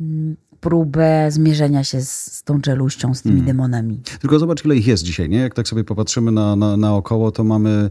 mm, 0.00 0.36
próbę 0.62 1.30
zmierzenia 1.30 1.84
się 1.84 2.00
z, 2.00 2.10
z 2.10 2.42
tą 2.42 2.60
czeluścią, 2.60 3.14
z 3.14 3.22
tymi 3.22 3.34
hmm. 3.34 3.46
demonami. 3.46 4.00
Tylko 4.20 4.38
zobacz, 4.38 4.64
ile 4.64 4.76
ich 4.76 4.86
jest 4.86 5.02
dzisiaj, 5.02 5.28
nie? 5.28 5.38
Jak 5.38 5.54
tak 5.54 5.68
sobie 5.68 5.84
popatrzymy 5.84 6.32
na, 6.32 6.56
na, 6.56 6.76
naokoło, 6.76 7.32
to 7.32 7.44
mamy 7.44 7.90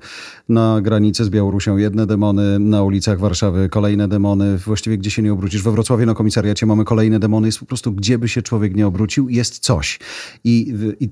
na 0.49 0.81
granicy 0.81 1.25
z 1.25 1.29
Białorusią 1.29 1.77
jedne 1.77 2.07
demony, 2.07 2.59
na 2.59 2.83
ulicach 2.83 3.19
Warszawy 3.19 3.69
kolejne 3.69 4.07
demony, 4.07 4.57
właściwie 4.57 4.97
gdzie 4.97 5.11
się 5.11 5.21
nie 5.21 5.33
obrócisz. 5.33 5.63
We 5.63 5.71
Wrocławiu 5.71 6.05
na 6.05 6.13
komisariacie 6.13 6.65
mamy 6.65 6.85
kolejne 6.85 7.19
demony. 7.19 7.47
Jest 7.47 7.59
po 7.59 7.65
prostu, 7.65 7.91
gdzie 7.91 8.17
by 8.17 8.29
się 8.29 8.41
człowiek 8.41 8.75
nie 8.75 8.87
obrócił, 8.87 9.29
jest 9.29 9.59
coś. 9.59 9.99
I, 10.43 10.73
i 10.99 11.09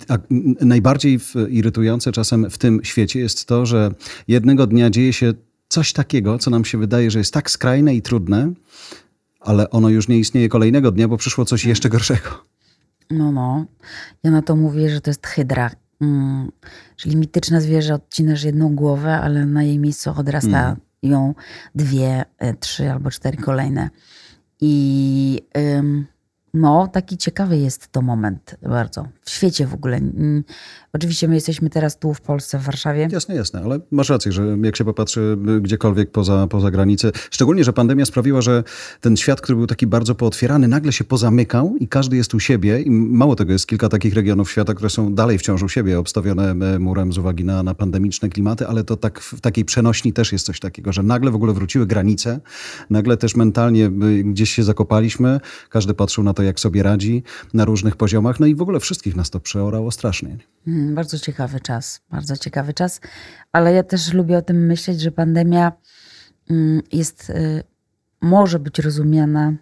najbardziej 0.65 1.19
irytujące 1.49 2.11
czasem 2.11 2.49
w 2.49 2.57
tym 2.57 2.79
świecie 2.83 3.19
jest 3.19 3.45
to, 3.45 3.65
że 3.65 3.93
jednego 4.27 4.67
dnia 4.67 4.89
dzieje 4.89 5.13
się 5.13 5.33
coś 5.69 5.93
takiego, 5.93 6.39
co 6.39 6.51
nam 6.51 6.65
się 6.65 6.77
wydaje, 6.77 7.11
że 7.11 7.19
jest 7.19 7.33
tak 7.33 7.51
skrajne 7.51 7.95
i 7.95 8.01
trudne, 8.01 8.53
ale 9.39 9.69
ono 9.69 9.89
już 9.89 10.07
nie 10.07 10.17
istnieje 10.17 10.49
kolejnego 10.49 10.91
dnia, 10.91 11.07
bo 11.07 11.17
przyszło 11.17 11.45
coś 11.45 11.65
jeszcze 11.65 11.89
gorszego. 11.89 12.29
No, 13.11 13.31
no. 13.31 13.65
Ja 14.23 14.31
na 14.31 14.41
to 14.41 14.55
mówię, 14.55 14.89
że 14.89 15.01
to 15.01 15.09
jest 15.09 15.27
hydra. 15.27 15.71
Mm. 16.01 16.51
Czyli 16.95 17.15
mityczne 17.15 17.61
zwierzę, 17.61 17.93
odcinasz 17.93 18.43
jedną 18.43 18.75
głowę, 18.75 19.17
ale 19.17 19.45
na 19.45 19.63
jej 19.63 19.79
miejscu 19.79 20.11
odrasta 20.17 20.65
mm. 20.65 20.77
ją 21.03 21.35
dwie, 21.75 22.25
e, 22.37 22.53
trzy 22.53 22.91
albo 22.91 23.11
cztery 23.11 23.37
kolejne. 23.37 23.89
I... 24.61 25.41
Ym, 25.57 26.05
no, 26.53 26.87
taki 26.93 27.17
ciekawy 27.17 27.57
jest 27.57 27.91
to 27.91 28.01
moment 28.01 28.55
bardzo. 28.61 29.07
W 29.21 29.29
świecie 29.29 29.67
w 29.67 29.73
ogóle. 29.73 29.97
Mm, 29.97 30.43
oczywiście 30.93 31.27
my 31.27 31.35
jesteśmy 31.35 31.69
teraz 31.69 31.99
tu 31.99 32.13
w 32.13 32.21
Polsce, 32.21 32.59
w 32.59 32.63
Warszawie. 32.63 33.07
Jasne, 33.11 33.35
jasne, 33.35 33.61
ale 33.61 33.79
masz 33.91 34.09
rację, 34.09 34.31
że 34.31 34.57
jak 34.63 34.75
się 34.75 34.85
popatrzy 34.85 35.37
gdziekolwiek 35.61 36.11
poza, 36.11 36.47
poza 36.47 36.71
granicę, 36.71 37.11
szczególnie, 37.31 37.63
że 37.63 37.73
pandemia 37.73 38.05
sprawiła, 38.05 38.41
że 38.41 38.63
ten 39.01 39.17
świat, 39.17 39.41
który 39.41 39.55
był 39.55 39.67
taki 39.67 39.87
bardzo 39.87 40.15
pootwierany, 40.15 40.67
nagle 40.67 40.93
się 40.93 41.03
pozamykał 41.03 41.75
i 41.79 41.87
każdy 41.87 42.17
jest 42.17 42.33
u 42.33 42.39
siebie 42.39 42.81
i 42.81 42.91
mało 42.91 43.35
tego, 43.35 43.53
jest 43.53 43.67
kilka 43.67 43.89
takich 43.89 44.13
regionów 44.13 44.51
świata, 44.51 44.73
które 44.73 44.89
są 44.89 45.13
dalej 45.13 45.37
wciąż 45.37 45.63
u 45.63 45.69
siebie, 45.69 45.99
obstawione 45.99 46.79
murem 46.79 47.13
z 47.13 47.17
uwagi 47.17 47.43
na, 47.43 47.63
na 47.63 47.75
pandemiczne 47.75 48.29
klimaty, 48.29 48.67
ale 48.67 48.83
to 48.83 48.97
tak 48.97 49.19
w 49.19 49.41
takiej 49.41 49.65
przenośni 49.65 50.13
też 50.13 50.31
jest 50.31 50.45
coś 50.45 50.59
takiego, 50.59 50.93
że 50.93 51.03
nagle 51.03 51.31
w 51.31 51.35
ogóle 51.35 51.53
wróciły 51.53 51.87
granice, 51.87 52.39
nagle 52.89 53.17
też 53.17 53.35
mentalnie 53.35 53.89
gdzieś 54.23 54.49
się 54.49 54.63
zakopaliśmy, 54.63 55.39
każdy 55.69 55.93
patrzył 55.93 56.23
na 56.23 56.33
to, 56.39 56.43
jak 56.43 56.59
sobie 56.59 56.83
radzi 56.83 57.23
na 57.53 57.65
różnych 57.65 57.95
poziomach. 57.95 58.39
No 58.39 58.45
i 58.45 58.55
w 58.55 58.61
ogóle 58.61 58.79
wszystkich 58.79 59.15
nas 59.15 59.29
to 59.29 59.39
przeorało 59.39 59.91
strasznie. 59.91 60.37
Hmm, 60.65 60.95
bardzo 60.95 61.19
ciekawy 61.19 61.59
czas, 61.59 62.01
bardzo 62.11 62.37
ciekawy 62.37 62.73
czas. 62.73 63.01
Ale 63.51 63.73
ja 63.73 63.83
też 63.83 64.13
lubię 64.13 64.37
o 64.37 64.41
tym 64.41 64.65
myśleć, 64.65 65.01
że 65.01 65.11
pandemia 65.11 65.71
mm, 66.49 66.81
jest, 66.91 67.29
y, 67.29 67.63
może 68.21 68.59
być 68.59 68.79
rozumiana 68.79 69.53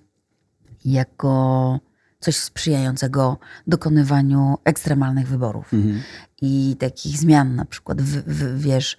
jako 0.85 1.79
coś 2.19 2.35
sprzyjającego 2.37 3.37
dokonywaniu 3.67 4.57
ekstremalnych 4.63 5.27
wyborów 5.27 5.73
mhm. 5.73 6.01
i 6.41 6.75
takich 6.79 7.17
zmian, 7.17 7.55
na 7.55 7.65
przykład, 7.65 8.01
w, 8.01 8.23
w, 8.23 8.61
wiesz, 8.61 8.97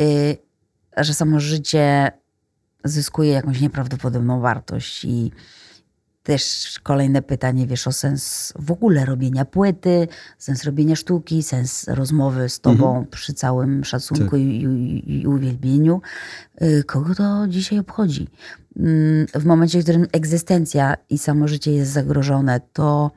y, 0.00 0.36
że 0.96 1.14
samo 1.14 1.40
życie 1.40 2.12
zyskuje 2.84 3.30
jakąś 3.30 3.60
nieprawdopodobną 3.60 4.40
wartość 4.40 5.04
i 5.04 5.32
też 6.26 6.74
kolejne 6.82 7.22
pytanie, 7.22 7.66
wiesz, 7.66 7.86
o 7.86 7.92
sens 7.92 8.52
w 8.58 8.72
ogóle 8.72 9.04
robienia 9.04 9.44
płyty, 9.44 10.08
sens 10.38 10.64
robienia 10.64 10.96
sztuki, 10.96 11.42
sens 11.42 11.88
rozmowy 11.88 12.48
z 12.48 12.60
tobą 12.60 12.88
mhm. 12.88 13.06
przy 13.06 13.34
całym 13.34 13.84
szacunku 13.84 14.30
tak. 14.30 14.40
i, 14.40 14.42
i, 14.42 15.20
i, 15.20 15.26
uwielbieniu. 15.26 16.00
Y, 16.62 16.84
kogo 16.86 17.14
to 17.14 17.48
dzisiaj 17.48 17.78
obchodzi? 17.78 18.28
Mm, 18.76 19.26
w 19.34 19.44
momencie, 19.44 19.80
w 19.80 19.82
którym 19.82 20.06
egzystencja 20.12 20.96
i 21.10 21.18
samo 21.18 21.48
życie 21.48 21.72
jest 21.72 21.92
zagrożone, 21.92 22.60
to 22.72 23.10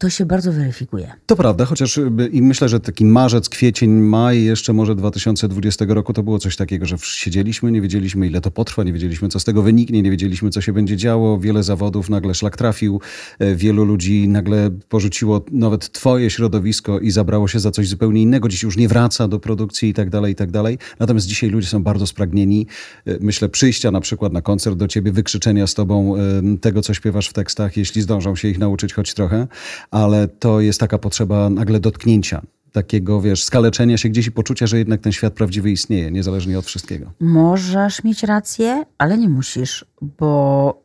to 0.00 0.10
się 0.10 0.26
bardzo 0.26 0.52
weryfikuje. 0.52 1.12
To 1.26 1.36
prawda, 1.36 1.64
chociaż 1.64 1.98
y, 1.98 2.10
i 2.32 2.42
myślę, 2.42 2.68
że 2.68 2.80
taki 2.80 3.04
marzec, 3.04 3.48
kwiecień, 3.48 3.90
maj 3.90 4.42
jeszcze 4.42 4.72
może 4.72 4.94
2020 4.94 5.84
roku 5.88 6.12
to 6.12 6.22
było 6.22 6.38
coś 6.38 6.56
takiego, 6.56 6.86
że 6.86 6.96
siedzieliśmy, 7.02 7.72
nie 7.72 7.80
wiedzieliśmy 7.80 8.26
ile 8.26 8.40
to 8.40 8.50
potrwa, 8.50 8.84
nie 8.84 8.92
wiedzieliśmy 8.92 9.28
co 9.28 9.40
z 9.40 9.44
tego 9.44 9.62
wyniknie, 9.62 10.02
nie 10.02 10.10
wiedzieliśmy 10.10 10.50
co 10.50 10.60
się 10.60 10.72
będzie 10.72 10.96
działo. 10.96 11.38
Wiele 11.38 11.62
zawodów 11.62 12.10
nagle 12.10 12.34
szlak 12.34 12.56
trafił, 12.56 13.00
e, 13.38 13.54
wielu 13.54 13.84
ludzi 13.84 14.28
nagle 14.28 14.70
porzuciło 14.88 15.44
nawet 15.52 15.92
twoje 15.92 16.30
środowisko 16.30 16.98
i 16.98 17.10
zabrało 17.10 17.48
się 17.48 17.60
za 17.60 17.70
coś 17.70 17.88
zupełnie 17.88 18.22
innego. 18.22 18.48
Dziś 18.48 18.62
już 18.62 18.76
nie 18.76 18.88
wraca 18.88 19.28
do 19.28 19.40
produkcji 19.40 19.88
i 19.88 19.94
tak 19.94 20.10
dalej, 20.10 20.32
i 20.32 20.36
tak 20.36 20.50
dalej. 20.50 20.78
Natomiast 20.98 21.26
dzisiaj 21.26 21.50
ludzie 21.50 21.68
są 21.68 21.82
bardzo 21.82 22.06
spragnieni, 22.06 22.66
e, 23.06 23.18
myślę, 23.20 23.48
przyjścia 23.48 23.90
na 23.90 24.00
przykład 24.00 24.32
na 24.32 24.42
koncert 24.42 24.76
do 24.76 24.88
ciebie, 24.88 25.12
wykrzyczenia 25.12 25.66
z 25.66 25.74
tobą 25.74 26.14
tego, 26.60 26.82
co 26.82 26.94
śpiewasz 26.94 27.28
w 27.28 27.32
tekstach, 27.32 27.76
jeśli 27.76 28.02
zdążą 28.02 28.36
się 28.36 28.48
ich 28.48 28.58
nauczyć 28.58 28.94
choć 28.94 29.14
trochę 29.14 29.46
ale 29.90 30.28
to 30.28 30.60
jest 30.60 30.80
taka 30.80 30.98
potrzeba 30.98 31.50
nagle 31.50 31.80
dotknięcia 31.80 32.42
takiego, 32.72 33.20
wiesz, 33.20 33.44
skaleczenia 33.44 33.98
się 33.98 34.08
gdzieś 34.08 34.26
i 34.26 34.32
poczucia, 34.32 34.66
że 34.66 34.78
jednak 34.78 35.00
ten 35.00 35.12
świat 35.12 35.34
prawdziwy 35.34 35.70
istnieje, 35.70 36.10
niezależnie 36.10 36.58
od 36.58 36.64
wszystkiego. 36.64 37.12
Możesz 37.20 38.04
mieć 38.04 38.22
rację, 38.22 38.84
ale 38.98 39.18
nie 39.18 39.28
musisz, 39.28 39.84
bo 40.02 40.82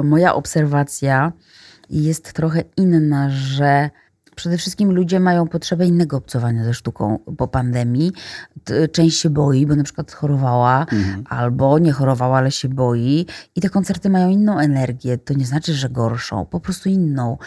y, 0.00 0.02
moja 0.02 0.34
obserwacja 0.34 1.32
jest 1.90 2.32
trochę 2.32 2.64
inna, 2.76 3.30
że 3.30 3.90
Przede 4.36 4.58
wszystkim 4.58 4.92
ludzie 4.92 5.20
mają 5.20 5.48
potrzebę 5.48 5.86
innego 5.86 6.16
obcowania 6.16 6.64
ze 6.64 6.74
sztuką 6.74 7.18
po 7.36 7.48
pandemii. 7.48 8.12
Część 8.92 9.20
się 9.20 9.30
boi, 9.30 9.66
bo 9.66 9.76
na 9.76 9.84
przykład 9.84 10.12
chorowała, 10.12 10.80
mhm. 10.80 11.24
albo 11.28 11.78
nie 11.78 11.92
chorowała, 11.92 12.38
ale 12.38 12.50
się 12.50 12.68
boi. 12.68 13.26
I 13.56 13.60
te 13.60 13.70
koncerty 13.70 14.10
mają 14.10 14.28
inną 14.28 14.58
energię. 14.58 15.18
To 15.18 15.34
nie 15.34 15.46
znaczy, 15.46 15.74
że 15.74 15.88
gorszą, 15.88 16.46
po 16.46 16.60
prostu 16.60 16.88
inną. 16.88 17.38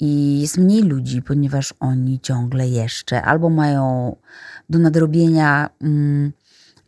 I 0.00 0.40
jest 0.40 0.58
mniej 0.58 0.82
ludzi, 0.82 1.22
ponieważ 1.22 1.74
oni 1.80 2.20
ciągle 2.20 2.68
jeszcze 2.68 3.22
albo 3.22 3.50
mają 3.50 4.16
do 4.70 4.78
nadrobienia. 4.78 5.70
Mm, 5.82 6.32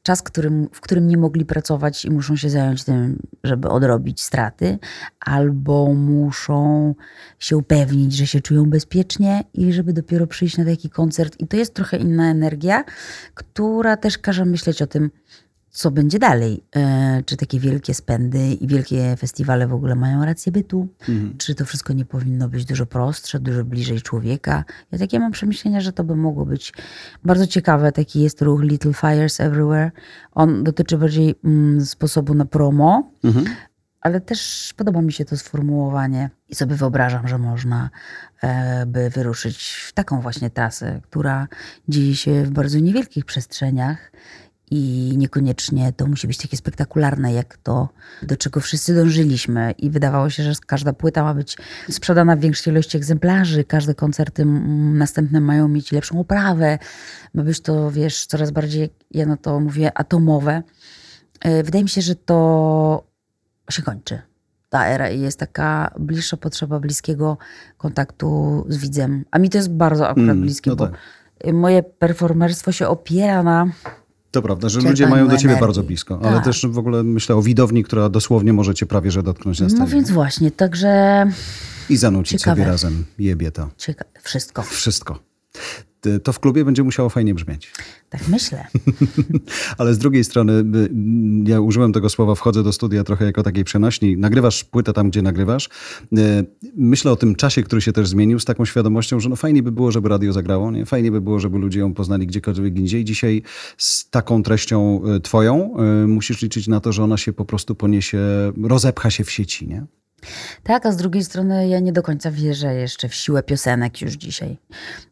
czas, 0.08 0.22
którym, 0.22 0.68
w 0.72 0.80
którym 0.80 1.08
nie 1.08 1.16
mogli 1.16 1.44
pracować 1.44 2.04
i 2.04 2.10
muszą 2.10 2.36
się 2.36 2.50
zająć 2.50 2.84
tym, 2.84 3.18
żeby 3.44 3.68
odrobić 3.68 4.20
straty, 4.22 4.78
albo 5.20 5.94
muszą 5.94 6.94
się 7.38 7.56
upewnić, 7.56 8.12
że 8.16 8.26
się 8.26 8.40
czują 8.40 8.70
bezpiecznie 8.70 9.44
i 9.54 9.72
żeby 9.72 9.92
dopiero 9.92 10.26
przyjść 10.26 10.58
na 10.58 10.64
taki 10.64 10.90
koncert. 10.90 11.36
I 11.40 11.46
to 11.46 11.56
jest 11.56 11.74
trochę 11.74 11.96
inna 11.96 12.30
energia, 12.30 12.84
która 13.34 13.96
też 13.96 14.18
każe 14.18 14.44
myśleć 14.44 14.82
o 14.82 14.86
tym, 14.86 15.10
co 15.78 15.90
będzie 15.90 16.18
dalej. 16.18 16.64
E, 16.76 17.22
czy 17.26 17.36
takie 17.36 17.60
wielkie 17.60 17.94
spędy 17.94 18.52
i 18.52 18.66
wielkie 18.66 19.16
festiwale 19.16 19.66
w 19.66 19.74
ogóle 19.74 19.94
mają 19.94 20.24
rację 20.24 20.52
bytu? 20.52 20.88
Mhm. 21.08 21.38
Czy 21.38 21.54
to 21.54 21.64
wszystko 21.64 21.92
nie 21.92 22.04
powinno 22.04 22.48
być 22.48 22.64
dużo 22.64 22.86
prostsze, 22.86 23.40
dużo 23.40 23.64
bliżej 23.64 24.02
człowieka? 24.02 24.64
Ja 24.92 24.98
takie 24.98 25.20
mam 25.20 25.32
przemyślenia, 25.32 25.80
że 25.80 25.92
to 25.92 26.04
by 26.04 26.16
mogło 26.16 26.46
być 26.46 26.72
bardzo 27.24 27.46
ciekawe. 27.46 27.92
Taki 27.92 28.22
jest 28.22 28.42
ruch 28.42 28.62
Little 28.62 28.92
Fires 28.92 29.40
Everywhere. 29.40 29.90
On 30.32 30.64
dotyczy 30.64 30.98
bardziej 30.98 31.34
mm, 31.44 31.86
sposobu 31.86 32.34
na 32.34 32.44
promo, 32.44 33.10
mhm. 33.24 33.46
ale 34.00 34.20
też 34.20 34.72
podoba 34.76 35.02
mi 35.02 35.12
się 35.12 35.24
to 35.24 35.36
sformułowanie 35.36 36.30
i 36.48 36.54
sobie 36.54 36.74
wyobrażam, 36.74 37.28
że 37.28 37.38
można 37.38 37.90
e, 38.42 38.86
by 38.86 39.10
wyruszyć 39.10 39.68
w 39.88 39.92
taką 39.92 40.20
właśnie 40.20 40.50
trasę, 40.50 41.00
która 41.02 41.48
dzieje 41.88 42.16
się 42.16 42.42
w 42.42 42.50
bardzo 42.50 42.78
niewielkich 42.78 43.24
przestrzeniach 43.24 44.12
i 44.70 45.12
niekoniecznie 45.16 45.92
to 45.92 46.06
musi 46.06 46.26
być 46.26 46.38
takie 46.38 46.56
spektakularne, 46.56 47.32
jak 47.32 47.56
to, 47.56 47.88
do 48.22 48.36
czego 48.36 48.60
wszyscy 48.60 48.94
dążyliśmy. 48.94 49.74
I 49.78 49.90
wydawało 49.90 50.30
się, 50.30 50.42
że 50.42 50.52
każda 50.66 50.92
płyta 50.92 51.22
ma 51.22 51.34
być 51.34 51.56
sprzedana 51.90 52.36
w 52.36 52.40
większej 52.40 52.72
ilości 52.72 52.96
egzemplarzy, 52.96 53.64
każde 53.64 53.94
koncerty 53.94 54.44
następne 54.94 55.40
mają 55.40 55.68
mieć 55.68 55.92
lepszą 55.92 56.20
oprawę. 56.20 56.78
Ma 57.34 57.42
być 57.42 57.60
to, 57.60 57.90
wiesz, 57.90 58.26
coraz 58.26 58.50
bardziej, 58.50 58.90
ja 59.10 59.26
na 59.26 59.36
to 59.36 59.60
mówię, 59.60 59.98
atomowe. 59.98 60.62
E, 61.40 61.62
wydaje 61.62 61.84
mi 61.84 61.90
się, 61.90 62.00
że 62.00 62.14
to 62.14 63.04
się 63.70 63.82
kończy. 63.82 64.18
Ta 64.68 64.86
era 64.86 65.10
i 65.10 65.20
jest 65.20 65.38
taka 65.38 65.94
bliższa 65.98 66.36
potrzeba 66.36 66.80
bliskiego 66.80 67.38
kontaktu 67.76 68.64
z 68.68 68.76
widzem. 68.76 69.24
A 69.30 69.38
mi 69.38 69.50
to 69.50 69.58
jest 69.58 69.70
bardzo 69.70 70.08
akurat 70.08 70.30
mm, 70.30 70.40
bliskie, 70.40 70.70
no 70.70 70.76
tak. 70.76 70.90
bo 71.44 71.52
moje 71.52 71.82
performerstwo 71.82 72.72
się 72.72 72.88
opiera 72.88 73.42
na 73.42 73.66
to 74.30 74.42
prawda, 74.42 74.68
że 74.68 74.80
ludzie 74.80 75.06
mają 75.06 75.28
do 75.28 75.36
ciebie 75.36 75.44
energii. 75.44 75.60
bardzo 75.60 75.82
blisko, 75.82 76.20
ale 76.22 76.36
tak. 76.36 76.44
też 76.44 76.66
w 76.66 76.78
ogóle 76.78 77.02
myślę 77.02 77.36
o 77.36 77.42
widowni, 77.42 77.84
która 77.84 78.08
dosłownie 78.08 78.52
może 78.52 78.74
cię 78.74 78.86
prawie 78.86 79.10
że 79.10 79.22
dotknąć 79.22 79.60
na 79.60 79.68
scenie. 79.68 79.84
No 79.84 79.86
więc 79.86 80.10
właśnie, 80.10 80.50
także... 80.50 81.24
I 81.90 81.96
zanucić 81.96 82.40
Ciekawe. 82.40 82.56
sobie 82.56 82.70
razem 82.70 83.04
jebie 83.18 83.50
to. 83.50 83.68
Cieka 83.76 84.04
wszystko. 84.22 84.62
Wszystko. 84.62 85.18
Y, 86.06 86.20
to 86.20 86.32
w 86.32 86.40
klubie 86.40 86.64
będzie 86.64 86.82
musiało 86.82 87.08
fajnie 87.08 87.34
brzmieć. 87.34 87.72
Tak 88.10 88.28
myślę. 88.28 88.66
Ale 89.78 89.94
z 89.94 89.98
drugiej 89.98 90.24
strony, 90.24 90.52
y, 90.52 90.90
ja 91.44 91.60
użyłem 91.60 91.92
tego 91.92 92.08
słowa, 92.08 92.34
wchodzę 92.34 92.62
do 92.62 92.72
studia 92.72 93.04
trochę 93.04 93.24
jako 93.24 93.42
takiej 93.42 93.64
przenośni. 93.64 94.16
Nagrywasz 94.16 94.64
płytę 94.64 94.92
tam, 94.92 95.10
gdzie 95.10 95.22
nagrywasz. 95.22 95.68
Y, 96.18 96.46
myślę 96.76 97.12
o 97.12 97.16
tym 97.16 97.34
czasie, 97.34 97.62
który 97.62 97.80
się 97.80 97.92
też 97.92 98.08
zmienił, 98.08 98.38
z 98.38 98.44
taką 98.44 98.64
świadomością, 98.64 99.20
że 99.20 99.28
no 99.28 99.36
fajnie 99.36 99.62
by 99.62 99.72
było, 99.72 99.92
żeby 99.92 100.08
radio 100.08 100.32
zagrało, 100.32 100.70
nie? 100.70 100.86
fajnie 100.86 101.12
by 101.12 101.20
było, 101.20 101.40
żeby 101.40 101.58
ludzie 101.58 101.80
ją 101.80 101.94
poznali 101.94 102.26
gdziekolwiek 102.26 102.78
indziej. 102.78 103.04
Dzisiaj 103.04 103.42
z 103.76 104.10
taką 104.10 104.42
treścią 104.42 105.02
twoją 105.22 105.74
musisz 106.06 106.42
liczyć 106.42 106.68
na 106.68 106.80
to, 106.80 106.92
że 106.92 107.04
ona 107.04 107.16
się 107.16 107.32
po 107.32 107.44
prostu 107.44 107.74
poniesie, 107.74 108.18
rozepcha 108.62 109.10
się 109.10 109.24
w 109.24 109.30
sieci, 109.30 109.68
nie? 109.68 109.86
Tak, 110.62 110.86
a 110.86 110.92
z 110.92 110.96
drugiej 110.96 111.24
strony 111.24 111.68
ja 111.68 111.80
nie 111.80 111.92
do 111.92 112.02
końca 112.02 112.30
wierzę 112.30 112.74
jeszcze 112.74 113.08
w 113.08 113.14
siłę 113.14 113.42
piosenek 113.42 114.00
już 114.00 114.12
dzisiaj. 114.12 114.58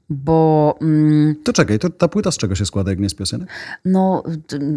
Bo. 0.08 0.78
Mm, 0.80 1.36
to 1.44 1.52
czekaj, 1.52 1.78
to 1.78 1.90
ta 1.90 2.08
płyta 2.08 2.30
z 2.30 2.36
czego 2.36 2.54
się 2.54 2.66
składa, 2.66 2.90
jak 2.90 2.98
nie 2.98 3.08
z 3.08 3.14
piosenek? 3.14 3.48
No, 3.84 4.22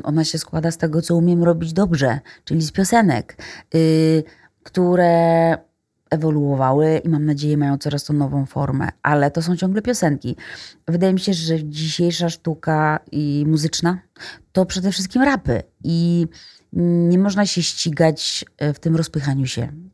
ona 0.03 0.23
się 0.23 0.37
składa 0.37 0.71
z 0.71 0.77
tego, 0.77 1.01
co 1.01 1.15
umiem 1.15 1.43
robić 1.43 1.73
dobrze, 1.73 2.19
czyli 2.43 2.61
z 2.61 2.71
piosenek, 2.71 3.37
yy, 3.73 4.23
które 4.63 5.57
ewoluowały 6.09 7.01
i 7.03 7.09
mam 7.09 7.25
nadzieję 7.25 7.57
mają 7.57 7.77
coraz 7.77 8.03
to 8.03 8.13
nową 8.13 8.45
formę, 8.45 8.89
ale 9.03 9.31
to 9.31 9.41
są 9.41 9.55
ciągle 9.55 9.81
piosenki. 9.81 10.35
Wydaje 10.87 11.13
mi 11.13 11.19
się, 11.19 11.33
że 11.33 11.63
dzisiejsza 11.63 12.29
sztuka 12.29 12.99
i 13.11 13.45
muzyczna 13.47 13.99
to 14.51 14.65
przede 14.65 14.91
wszystkim 14.91 15.21
rapy 15.21 15.63
i 15.83 16.27
nie 16.73 17.17
można 17.17 17.45
się 17.45 17.63
ścigać 17.63 18.45
e, 18.57 18.73
w 18.73 18.79
tym 18.79 18.95
rozpychaniu 18.95 19.45
się 19.45 19.61
Y, 19.63 19.88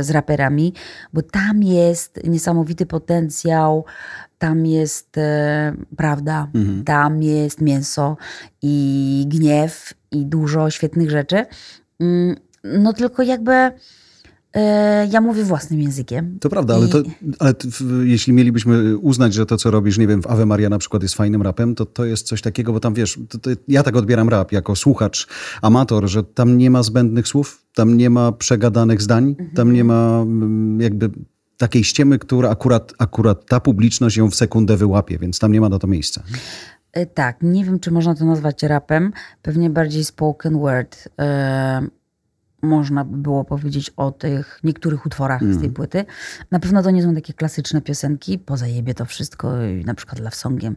z 0.00 0.10
raperami, 0.10 0.74
bo 1.12 1.22
tam 1.22 1.62
jest 1.62 2.20
niesamowity 2.24 2.86
potencjał, 2.86 3.84
tam 4.38 4.66
jest 4.66 5.18
e, 5.18 5.72
prawda, 5.96 6.48
mhm. 6.54 6.84
tam 6.84 7.22
jest 7.22 7.60
mięso 7.60 8.16
i 8.62 9.24
gniew 9.28 9.94
i 10.10 10.26
dużo 10.26 10.70
świetnych 10.70 11.10
rzeczy. 11.10 11.46
Mm, 12.00 12.36
no 12.64 12.92
tylko 12.92 13.22
jakby 13.22 13.72
ja 15.10 15.20
mówię 15.20 15.44
własnym 15.44 15.80
językiem. 15.80 16.38
To 16.40 16.48
prawda, 16.48 16.74
ale, 16.74 16.88
to, 16.88 17.02
ale 17.38 17.54
to, 17.54 17.68
jeśli 18.02 18.32
mielibyśmy 18.32 18.98
uznać, 18.98 19.34
że 19.34 19.46
to, 19.46 19.56
co 19.56 19.70
robisz, 19.70 19.98
nie 19.98 20.06
wiem, 20.06 20.22
w 20.22 20.26
Ave 20.26 20.46
Maria 20.46 20.68
na 20.68 20.78
przykład 20.78 21.02
jest 21.02 21.14
fajnym 21.14 21.42
rapem, 21.42 21.74
to 21.74 21.86
to 21.86 22.04
jest 22.04 22.26
coś 22.26 22.42
takiego, 22.42 22.72
bo 22.72 22.80
tam 22.80 22.94
wiesz, 22.94 23.18
to, 23.28 23.38
to 23.38 23.50
ja 23.68 23.82
tak 23.82 23.96
odbieram 23.96 24.28
rap 24.28 24.52
jako 24.52 24.76
słuchacz, 24.76 25.26
amator, 25.62 26.08
że 26.08 26.24
tam 26.24 26.58
nie 26.58 26.70
ma 26.70 26.82
zbędnych 26.82 27.28
słów, 27.28 27.66
tam 27.74 27.96
nie 27.96 28.10
ma 28.10 28.32
przegadanych 28.32 29.02
zdań, 29.02 29.28
mhm. 29.28 29.50
tam 29.50 29.72
nie 29.72 29.84
ma 29.84 30.20
mm, 30.22 30.80
jakby 30.80 31.10
takiej 31.56 31.84
ściemy, 31.84 32.18
która 32.18 32.50
akurat, 32.50 32.92
akurat 32.98 33.46
ta 33.46 33.60
publiczność 33.60 34.16
ją 34.16 34.30
w 34.30 34.34
sekundę 34.34 34.76
wyłapie, 34.76 35.18
więc 35.18 35.38
tam 35.38 35.52
nie 35.52 35.60
ma 35.60 35.68
na 35.68 35.78
to 35.78 35.86
miejsca. 35.86 36.22
E, 36.92 37.06
tak, 37.06 37.36
nie 37.42 37.64
wiem, 37.64 37.80
czy 37.80 37.90
można 37.90 38.14
to 38.14 38.24
nazwać 38.24 38.62
rapem, 38.62 39.12
pewnie 39.42 39.70
bardziej 39.70 40.04
spoken 40.04 40.58
word. 40.58 41.08
E, 41.18 41.82
można 42.62 43.04
by 43.04 43.16
było 43.16 43.44
powiedzieć 43.44 43.90
o 43.96 44.10
tych 44.10 44.60
niektórych 44.64 45.06
utworach 45.06 45.42
mm. 45.42 45.54
z 45.54 45.56
tej 45.56 45.66
mm. 45.66 45.74
płyty. 45.74 46.04
Na 46.50 46.60
pewno 46.60 46.82
to 46.82 46.90
nie 46.90 47.02
są 47.02 47.14
takie 47.14 47.32
klasyczne 47.32 47.80
piosenki, 47.80 48.38
poza 48.38 48.66
jebie 48.66 48.94
to 48.94 49.04
wszystko, 49.04 49.52
na 49.84 49.94
przykład 49.94 50.18
Love 50.18 50.36
Songiem, 50.36 50.76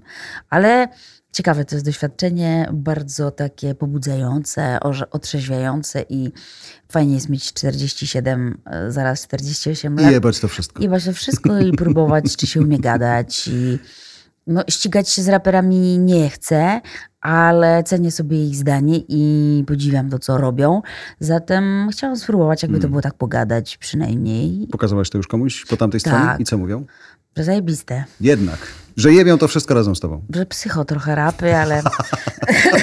ale 0.49 0.87
ciekawe 1.33 1.65
to 1.65 1.75
jest 1.75 1.85
doświadczenie, 1.85 2.69
bardzo 2.73 3.31
takie 3.31 3.75
pobudzające, 3.75 4.79
otrzeźwiające 5.11 6.05
i 6.09 6.31
fajnie 6.91 7.13
jest 7.13 7.29
mieć 7.29 7.53
47, 7.53 8.61
e, 8.65 8.91
zaraz 8.91 9.23
48 9.23 9.95
lat. 9.95 10.11
I 10.11 10.13
jebać 10.13 10.39
to 10.39 10.47
wszystko. 10.47 10.83
Jebać 10.83 11.05
to 11.05 11.13
wszystko 11.13 11.59
i 11.59 11.71
próbować, 11.83 12.37
czy 12.37 12.47
się 12.47 12.61
umie 12.61 12.79
gadać 12.79 13.47
i 13.47 13.79
no, 14.47 14.63
ścigać 14.69 15.09
się 15.09 15.21
z 15.21 15.29
raperami 15.29 15.99
nie 15.99 16.29
chcę, 16.29 16.81
ale 17.23 17.83
cenię 17.83 18.11
sobie 18.11 18.45
ich 18.45 18.55
zdanie 18.55 18.99
i 19.07 19.63
podziwiam 19.67 20.09
to, 20.09 20.19
co 20.19 20.37
robią. 20.37 20.81
Zatem 21.19 21.89
chciałam 21.91 22.17
spróbować, 22.17 22.63
jakby 22.63 22.77
to 22.77 22.81
hmm. 22.81 22.91
było 22.91 23.01
tak 23.01 23.13
pogadać 23.13 23.77
przynajmniej. 23.77 24.67
Pokazałaś 24.71 25.09
to 25.09 25.17
już 25.17 25.27
komuś 25.27 25.65
po 25.65 25.77
tamtej 25.77 26.01
tak. 26.01 26.13
stronie? 26.13 26.35
I 26.39 26.43
co 26.43 26.57
mówią? 26.57 26.85
Że 27.37 27.43
zajebiste. 27.43 28.03
Jednak. 28.21 28.57
Że 28.97 29.13
jebią 29.13 29.37
to 29.37 29.47
wszystko 29.47 29.73
razem 29.73 29.95
z 29.95 29.99
tobą. 29.99 30.21
Że 30.35 30.45
psycho 30.45 30.85
trochę 30.85 31.15
rapy, 31.15 31.55
ale... 31.55 31.81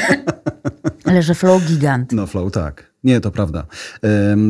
ale 1.05 1.22
że 1.22 1.35
flow 1.35 1.62
gigant. 1.62 2.12
No 2.12 2.26
flow, 2.26 2.53
tak. 2.53 2.89
Nie, 3.04 3.20
to 3.20 3.30
prawda. 3.30 3.66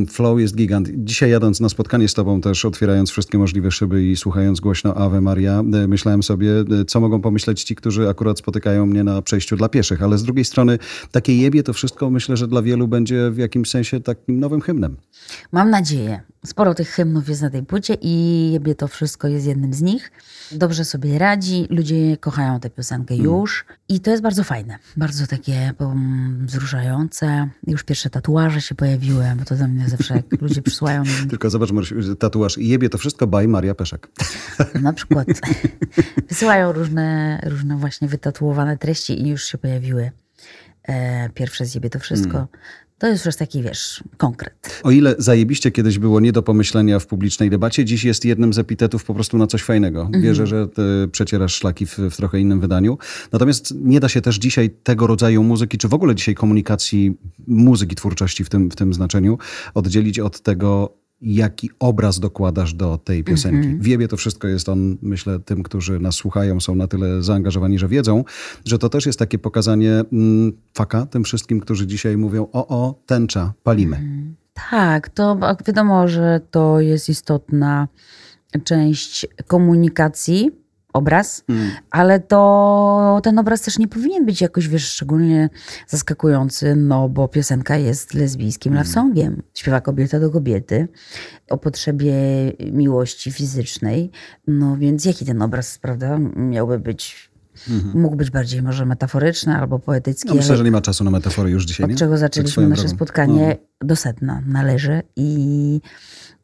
Flow 0.09 0.41
jest 0.41 0.57
gigant. 0.57 0.89
Dzisiaj 0.95 1.31
jadąc 1.31 1.61
na 1.61 1.69
spotkanie 1.69 2.09
z 2.09 2.15
tobą, 2.15 2.41
też 2.41 2.65
otwierając 2.65 3.11
wszystkie 3.11 3.39
możliwe 3.39 3.71
szyby 3.71 4.05
i 4.05 4.17
słuchając 4.17 4.61
głośno 4.61 4.95
Ave 4.95 5.21
Maria, 5.21 5.61
e, 5.61 5.63
myślałem 5.89 6.23
sobie, 6.23 6.51
e, 6.81 6.85
co 6.85 7.01
mogą 7.01 7.21
pomyśleć 7.21 7.65
ci, 7.65 7.75
którzy 7.75 8.09
akurat 8.09 8.39
spotykają 8.39 8.87
mnie 8.87 9.05
na 9.05 9.23
przejściu 9.23 9.57
dla 9.57 9.69
pieszych. 9.69 10.03
Ale 10.03 10.19
z 10.19 10.23
drugiej 10.23 10.45
strony, 10.45 10.79
takie 11.11 11.37
jebie 11.37 11.63
to 11.63 11.73
wszystko 11.73 12.11
myślę, 12.11 12.37
że 12.37 12.49
dla 12.49 12.63
wielu 12.63 12.89
będzie 12.89 13.31
w 13.31 13.39
jakimś 13.39 13.71
sensie 13.71 14.01
takim 14.01 14.41
nowym 14.41 14.61
hymnem. 14.61 14.97
Mam 15.53 15.71
nadzieję. 15.71 16.21
Sporo 16.47 16.75
tych 16.75 16.89
hymnów 16.89 17.29
jest 17.29 17.43
na 17.43 17.51
tej 17.51 17.63
płycie 17.63 17.97
i 18.01 18.49
jebie 18.53 18.75
to 18.75 18.89
wszystko 18.89 19.29
jest 19.29 19.47
jednym 19.47 19.75
z 19.75 19.83
nich. 19.83 20.13
Dobrze 20.53 20.85
sobie 20.85 21.19
radzi, 21.19 21.67
ludzie 21.71 22.17
kochają 22.17 22.61
tę 22.61 22.71
piosenkę 22.71 23.15
mm. 23.15 23.27
już 23.27 23.65
i 23.89 24.01
to 24.01 24.11
jest 24.11 24.23
bardzo 24.23 24.45
fajne. 24.45 24.79
Bardzo 24.97 25.27
takie 25.27 25.73
wzruszające. 26.47 27.49
Już 27.67 27.85
pierwsze 27.85 28.11
tatuaże 28.11 28.40
tatuaże 28.41 28.61
się 28.61 28.75
pojawiły, 28.75 29.25
bo 29.39 29.45
to 29.45 29.57
za 29.57 29.69
mnie 29.69 29.89
zawsze 29.89 30.15
jak 30.15 30.41
ludzie 30.43 30.63
przysłają. 30.63 31.03
Tylko 31.31 31.51
zobacz, 31.51 31.71
tatuaż 32.19 32.59
i 32.59 32.69
jebie 32.69 32.89
to 32.89 32.99
wszystko 32.99 33.27
by 33.27 33.49
Maria 33.49 33.75
Peszek. 33.75 34.09
Na 34.83 34.93
przykład. 34.93 35.27
Wysyłają 36.29 36.73
różne, 36.73 37.41
różne 37.47 37.77
właśnie 37.77 38.09
wytatuowane 38.09 38.79
treści 38.79 39.23
i 39.23 39.29
już 39.29 39.45
się 39.45 39.59
pojawiły 39.59 40.11
e, 40.83 41.29
pierwsze 41.31 41.65
zjebie 41.65 41.91
to 41.91 41.99
wszystko. 41.99 42.49
To 43.01 43.07
jest 43.07 43.27
już 43.27 43.37
taki, 43.37 43.63
wiesz, 43.63 44.05
konkret. 44.17 44.81
O 44.83 44.91
ile 44.91 45.15
zajebiście 45.19 45.71
kiedyś 45.71 45.99
było 45.99 46.21
nie 46.21 46.33
do 46.33 46.43
pomyślenia 46.43 46.99
w 46.99 47.07
publicznej 47.07 47.51
debacie, 47.51 47.85
dziś 47.85 48.05
jest 48.05 48.25
jednym 48.25 48.53
z 48.53 48.59
epitetów 48.59 49.05
po 49.05 49.15
prostu 49.15 49.39
na 49.39 49.47
coś 49.47 49.63
fajnego. 49.63 50.01
Mhm. 50.01 50.23
Wierzę, 50.23 50.47
że 50.47 50.69
ty 50.69 50.83
przecierasz 51.13 51.55
szlaki 51.55 51.87
w, 51.87 51.99
w, 51.99 52.17
trochę 52.17 52.41
innym 52.41 52.61
wydaniu. 52.61 52.99
Natomiast 53.33 53.75
nie 53.77 54.01
da 54.01 54.09
się 54.09 54.21
też 54.21 54.37
dzisiaj 54.37 54.71
tego 54.83 55.07
rodzaju 55.07 55.43
muzyki, 55.43 55.79
czy 55.79 55.89
w 55.89 55.95
ogóle 55.95 56.15
dzisiaj 56.15 56.35
komunikacji 56.35 57.15
muzyki, 57.47 57.97
twórczości 57.97 58.45
w 58.45 58.49
tym, 58.49 58.71
w 58.71 58.77
tym 58.77 58.95
znaczeniu, 58.95 59.39
oddzielić 59.75 60.19
od 60.19 60.41
tego 60.41 61.00
jaki 61.21 61.71
obraz 61.79 62.21
dokładasz 62.21 62.75
do 62.75 62.99
tej 62.99 63.25
piosenki. 63.25 63.67
Mm 63.69 63.79
-hmm. 63.79 63.83
Wiebie 63.83 64.09
to 64.09 64.17
wszystko 64.17 64.49
jest 64.49 64.69
on, 64.69 64.97
myślę, 65.03 65.39
tym, 65.39 65.63
którzy 65.63 66.01
nas 66.01 66.15
słuchają, 66.15 66.61
są 66.61 66.75
na 66.75 66.87
tyle 66.87 67.23
zaangażowani, 67.23 67.79
że 67.79 67.89
wiedzą, 67.89 68.25
że 68.65 68.79
to 68.79 68.89
też 68.89 69.07
jest 69.07 69.19
takie 69.19 69.39
pokazanie 69.39 70.05
mm, 70.13 70.53
faka 70.75 71.07
tym 71.07 71.25
wszystkim, 71.25 71.61
którzy 71.61 71.87
dzisiaj 71.87 72.17
mówią, 72.17 72.47
o, 72.53 72.69
o, 72.69 73.03
tęcza, 73.07 73.53
palimy. 73.63 73.97
Mm. 73.97 74.35
Tak, 74.71 75.09
to 75.09 75.39
wiadomo, 75.67 76.09
że 76.09 76.41
to 76.51 76.81
jest 76.81 77.09
istotna 77.09 77.89
część 78.65 79.27
komunikacji, 79.47 80.51
obraz, 80.93 81.45
mm. 81.49 81.71
ale 81.91 82.21
to 82.21 83.21
ten 83.23 83.39
obraz 83.39 83.63
też 83.63 83.79
nie 83.79 83.89
powinien 83.89 84.27
być 84.27 84.41
jakoś, 84.41 84.69
wiesz, 84.69 84.89
szczególnie 84.89 85.51
zaskakujący, 85.89 86.77
no 86.77 87.09
bo 87.09 87.29
piosenka 87.29 87.77
jest 87.77 88.15
lesbijskim 88.15 88.73
mm. 88.73 88.85
love 88.85 88.95
songiem. 88.95 89.43
Śpiewa 89.55 89.81
kobieta 89.81 90.21
do 90.21 90.31
kobiety 90.31 90.89
o 91.51 91.59
potrzebie 91.59 92.13
miłości 92.73 93.33
fizycznej, 93.33 94.11
no 94.47 94.77
więc 94.77 95.05
jaki 95.05 95.27
ten 95.27 95.43
obraz, 95.43 95.79
prawda, 95.79 96.19
miałby 96.37 96.79
być 96.79 97.31
Mhm. 97.69 98.03
Mógł 98.03 98.17
być 98.17 98.31
bardziej 98.31 98.63
może 98.63 98.87
metaforyczny 98.87 99.57
albo 99.57 99.79
poetycki. 99.79 100.29
No, 100.29 100.35
myślę, 100.35 100.57
że 100.57 100.65
nie 100.65 100.71
ma 100.71 100.81
czasu 100.81 101.05
na 101.05 101.11
metafory 101.11 101.51
już 101.51 101.65
dzisiaj. 101.65 101.85
Od 101.85 101.91
nie? 101.91 101.97
czego 101.97 102.19
zaczęliśmy 102.19 102.69
nasze 102.69 102.83
drogą. 102.83 102.97
spotkanie, 102.97 103.57
no. 103.81 103.89
do 103.89 103.97
sedna 103.97 104.43
należy 104.47 105.03
i 105.17 105.81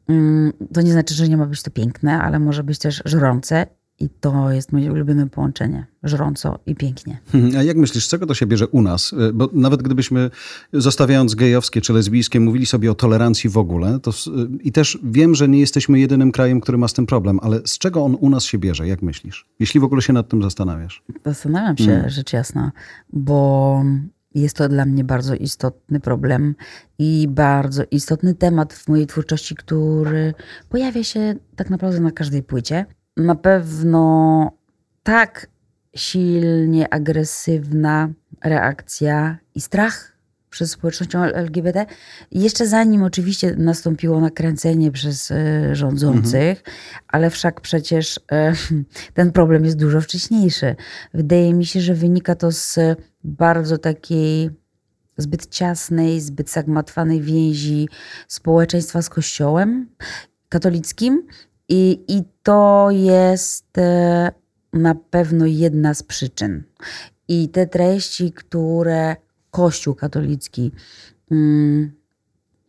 mm, 0.07 0.53
to 0.73 0.81
nie 0.81 0.91
znaczy, 0.91 1.13
że 1.13 1.29
nie 1.29 1.37
ma 1.37 1.45
być 1.45 1.63
to 1.63 1.71
piękne, 1.71 2.21
ale 2.21 2.39
może 2.39 2.63
być 2.63 2.79
też 2.79 3.01
żrące 3.05 3.67
i 3.99 4.09
to 4.09 4.51
jest 4.51 4.71
moje 4.71 4.91
ulubione 4.91 5.29
połączenie. 5.29 5.85
Żrąco 6.03 6.59
i 6.65 6.75
pięknie. 6.75 7.19
A 7.59 7.63
jak 7.63 7.77
myślisz, 7.77 8.05
z 8.05 8.09
czego 8.09 8.25
to 8.25 8.33
się 8.33 8.45
bierze 8.45 8.67
u 8.67 8.81
nas? 8.81 9.13
E, 9.13 9.33
bo 9.33 9.49
nawet 9.53 9.81
gdybyśmy, 9.81 10.29
zostawiając 10.73 11.35
gejowskie 11.35 11.81
czy 11.81 11.93
lesbijskie, 11.93 12.39
mówili 12.39 12.65
sobie 12.65 12.91
o 12.91 12.95
tolerancji 12.95 13.49
w 13.49 13.57
ogóle, 13.57 13.99
to, 13.99 14.11
i 14.63 14.71
też 14.71 14.99
wiem, 15.03 15.35
że 15.35 15.47
nie 15.47 15.59
jesteśmy 15.59 15.99
jedynym 15.99 16.31
krajem, 16.31 16.61
który 16.61 16.77
ma 16.77 16.87
z 16.87 16.93
tym 16.93 17.05
problem, 17.05 17.39
ale 17.41 17.61
z 17.65 17.77
czego 17.77 18.03
on 18.03 18.17
u 18.19 18.29
nas 18.29 18.43
się 18.43 18.57
bierze? 18.57 18.87
Jak 18.87 19.01
myślisz? 19.01 19.45
Jeśli 19.59 19.79
w 19.79 19.83
ogóle 19.83 20.01
się 20.01 20.13
nad 20.13 20.29
tym 20.29 20.43
zastanawiasz. 20.43 21.03
Zastanawiam 21.25 21.77
się, 21.77 21.85
hmm. 21.85 22.09
rzecz 22.09 22.33
jasna, 22.33 22.71
bo 23.13 23.83
jest 24.35 24.57
to 24.57 24.69
dla 24.69 24.85
mnie 24.85 25.03
bardzo 25.03 25.35
istotny 25.35 25.99
problem 25.99 26.55
i 26.99 27.27
bardzo 27.29 27.83
istotny 27.91 28.35
temat 28.35 28.73
w 28.73 28.87
mojej 28.87 29.07
twórczości, 29.07 29.55
który 29.55 30.33
pojawia 30.69 31.03
się 31.03 31.35
tak 31.55 31.69
naprawdę 31.69 31.99
na 31.99 32.11
każdej 32.11 32.43
płycie 32.43 32.85
na 33.17 33.35
pewno 33.35 34.51
tak 35.03 35.47
silnie 35.95 36.93
agresywna 36.93 38.09
reakcja 38.43 39.37
i 39.55 39.61
strach 39.61 40.17
przez 40.49 40.71
społecznością 40.71 41.23
LGBT. 41.23 41.85
Jeszcze 42.31 42.67
zanim 42.67 43.03
oczywiście 43.03 43.55
nastąpiło 43.57 44.19
nakręcenie 44.19 44.91
przez 44.91 45.31
y, 45.31 45.35
rządzących, 45.75 46.63
ale 47.07 47.29
wszak 47.29 47.61
przecież 47.61 48.17
y, 48.17 48.21
ten 49.13 49.31
problem 49.31 49.65
jest 49.65 49.77
dużo 49.77 50.01
wcześniejszy. 50.01 50.75
Wydaje 51.13 51.53
mi 51.53 51.65
się, 51.65 51.81
że 51.81 51.93
wynika 51.93 52.35
to 52.35 52.51
z 52.51 52.79
bardzo 53.23 53.77
takiej 53.77 54.49
zbyt 55.17 55.47
ciasnej, 55.47 56.21
zbyt 56.21 56.49
zagmatwanej 56.49 57.21
więzi 57.21 57.89
społeczeństwa 58.27 59.01
z 59.01 59.09
Kościołem 59.09 59.89
katolickim. 60.49 61.27
I, 61.69 62.03
i 62.07 62.23
to 62.43 62.87
jest 62.91 63.77
e, 63.77 64.31
na 64.73 64.95
pewno 64.95 65.45
jedna 65.45 65.93
z 65.93 66.03
przyczyn. 66.03 66.63
I 67.27 67.49
te 67.49 67.67
treści, 67.67 68.31
które 68.31 69.15
Kościół 69.51 69.95
katolicki 69.95 70.71
mm, 71.31 71.91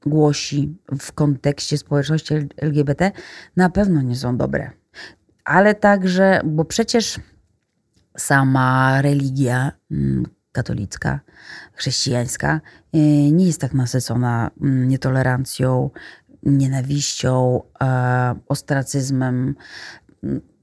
głosi 0.07 0.77
w 1.01 1.13
kontekście 1.13 1.79
społeczności 1.79 2.35
LGBT, 2.57 3.13
na 3.57 3.71
pewno 3.71 4.03
nie 4.03 4.17
są 4.17 4.37
dobre. 4.37 4.71
Ale 5.45 5.75
także, 5.75 6.41
bo 6.45 6.65
przecież 6.65 7.21
sama 8.17 9.03
religia 9.03 9.73
mm, 9.91 10.27
katolicka, 10.53 11.21
chrześcijańska 11.73 12.61
y, 12.95 12.99
nie 13.33 13.47
jest 13.47 13.61
tak 13.61 13.75
nasycona 13.75 14.51
mm, 14.61 14.89
nietolerancją, 14.89 15.91
nienawiścią, 16.42 17.62
e, 17.83 18.35
ostracyzmem 18.48 19.55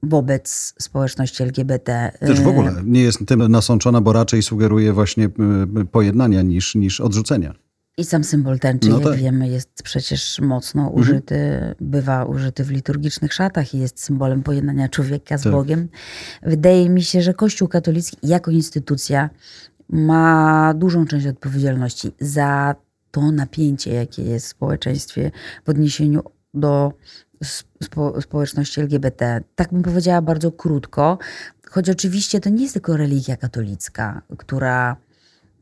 wobec 0.02 0.74
społeczności 0.78 1.42
LGBT. 1.42 2.12
Też 2.20 2.40
w 2.40 2.48
ogóle 2.48 2.74
nie 2.84 3.02
jest 3.02 3.18
tym 3.26 3.48
nasączona, 3.48 4.00
bo 4.00 4.12
raczej 4.12 4.42
sugeruje 4.42 4.92
właśnie 4.92 5.24
y, 5.24 5.84
pojednania 5.84 6.42
niż, 6.42 6.74
niż 6.74 7.00
odrzucenia. 7.00 7.54
I 7.98 8.04
sam 8.04 8.24
symbol 8.24 8.58
tęczy, 8.58 8.88
no 8.88 8.98
jak 8.98 9.08
tak. 9.08 9.16
wiemy, 9.16 9.48
jest 9.48 9.82
przecież 9.82 10.40
mocno 10.40 10.82
mhm. 10.82 11.00
użyty, 11.00 11.34
mhm. 11.34 11.74
bywa 11.80 12.24
użyty 12.24 12.64
w 12.64 12.70
liturgicznych 12.70 13.34
szatach 13.34 13.74
i 13.74 13.78
jest 13.78 14.04
symbolem 14.04 14.42
pojednania 14.42 14.88
człowieka 14.88 15.38
z 15.38 15.42
tak. 15.42 15.52
Bogiem. 15.52 15.88
Wydaje 16.42 16.88
mi 16.90 17.02
się, 17.02 17.22
że 17.22 17.34
Kościół 17.34 17.68
katolicki 17.68 18.16
jako 18.22 18.50
instytucja 18.50 19.30
ma 19.88 20.74
dużą 20.74 21.06
część 21.06 21.26
odpowiedzialności 21.26 22.12
za 22.20 22.74
to 23.16 23.32
napięcie, 23.32 23.94
jakie 23.94 24.22
jest 24.22 24.46
w 24.46 24.48
społeczeństwie 24.48 25.30
w 25.64 25.68
odniesieniu 25.68 26.22
do 26.54 26.92
spo, 27.80 28.20
społeczności 28.20 28.80
LGBT. 28.80 29.40
Tak 29.54 29.72
bym 29.72 29.82
powiedziała 29.82 30.22
bardzo 30.22 30.52
krótko, 30.52 31.18
choć 31.70 31.90
oczywiście 31.90 32.40
to 32.40 32.50
nie 32.50 32.62
jest 32.62 32.74
tylko 32.74 32.96
religia 32.96 33.36
katolicka, 33.36 34.22
która 34.38 34.96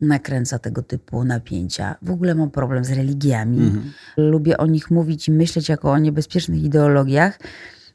nakręca 0.00 0.58
tego 0.58 0.82
typu 0.82 1.24
napięcia. 1.24 1.96
W 2.02 2.10
ogóle 2.10 2.34
mam 2.34 2.50
problem 2.50 2.84
z 2.84 2.90
religiami. 2.90 3.58
Mhm. 3.58 3.92
Lubię 4.16 4.58
o 4.58 4.66
nich 4.66 4.90
mówić 4.90 5.28
i 5.28 5.32
myśleć 5.32 5.68
jako 5.68 5.90
o 5.90 5.98
niebezpiecznych 5.98 6.62
ideologiach. 6.62 7.38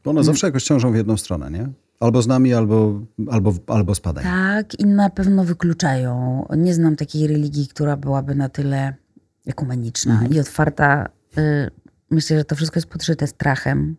Bo 0.03 0.11
one 0.11 0.23
zawsze 0.23 0.47
jakoś 0.47 0.63
ciążą 0.63 0.91
w 0.91 0.95
jedną 0.95 1.17
stronę, 1.17 1.51
nie? 1.51 1.69
Albo 1.99 2.21
z 2.21 2.27
nami, 2.27 2.53
albo, 2.53 3.01
albo, 3.31 3.53
albo 3.67 3.95
spadają. 3.95 4.27
Tak, 4.27 4.79
i 4.79 4.85
na 4.85 5.09
pewno 5.09 5.43
wykluczają. 5.43 6.45
Nie 6.57 6.73
znam 6.73 6.95
takiej 6.95 7.27
religii, 7.27 7.67
która 7.67 7.97
byłaby 7.97 8.35
na 8.35 8.49
tyle 8.49 8.93
ekumeniczna 9.49 10.13
mhm. 10.13 10.33
i 10.33 10.39
otwarta. 10.39 11.09
Y, 11.37 11.69
myślę, 12.09 12.37
że 12.37 12.45
to 12.45 12.55
wszystko 12.55 12.77
jest 12.77 12.89
podszyte 12.89 13.27
strachem 13.27 13.95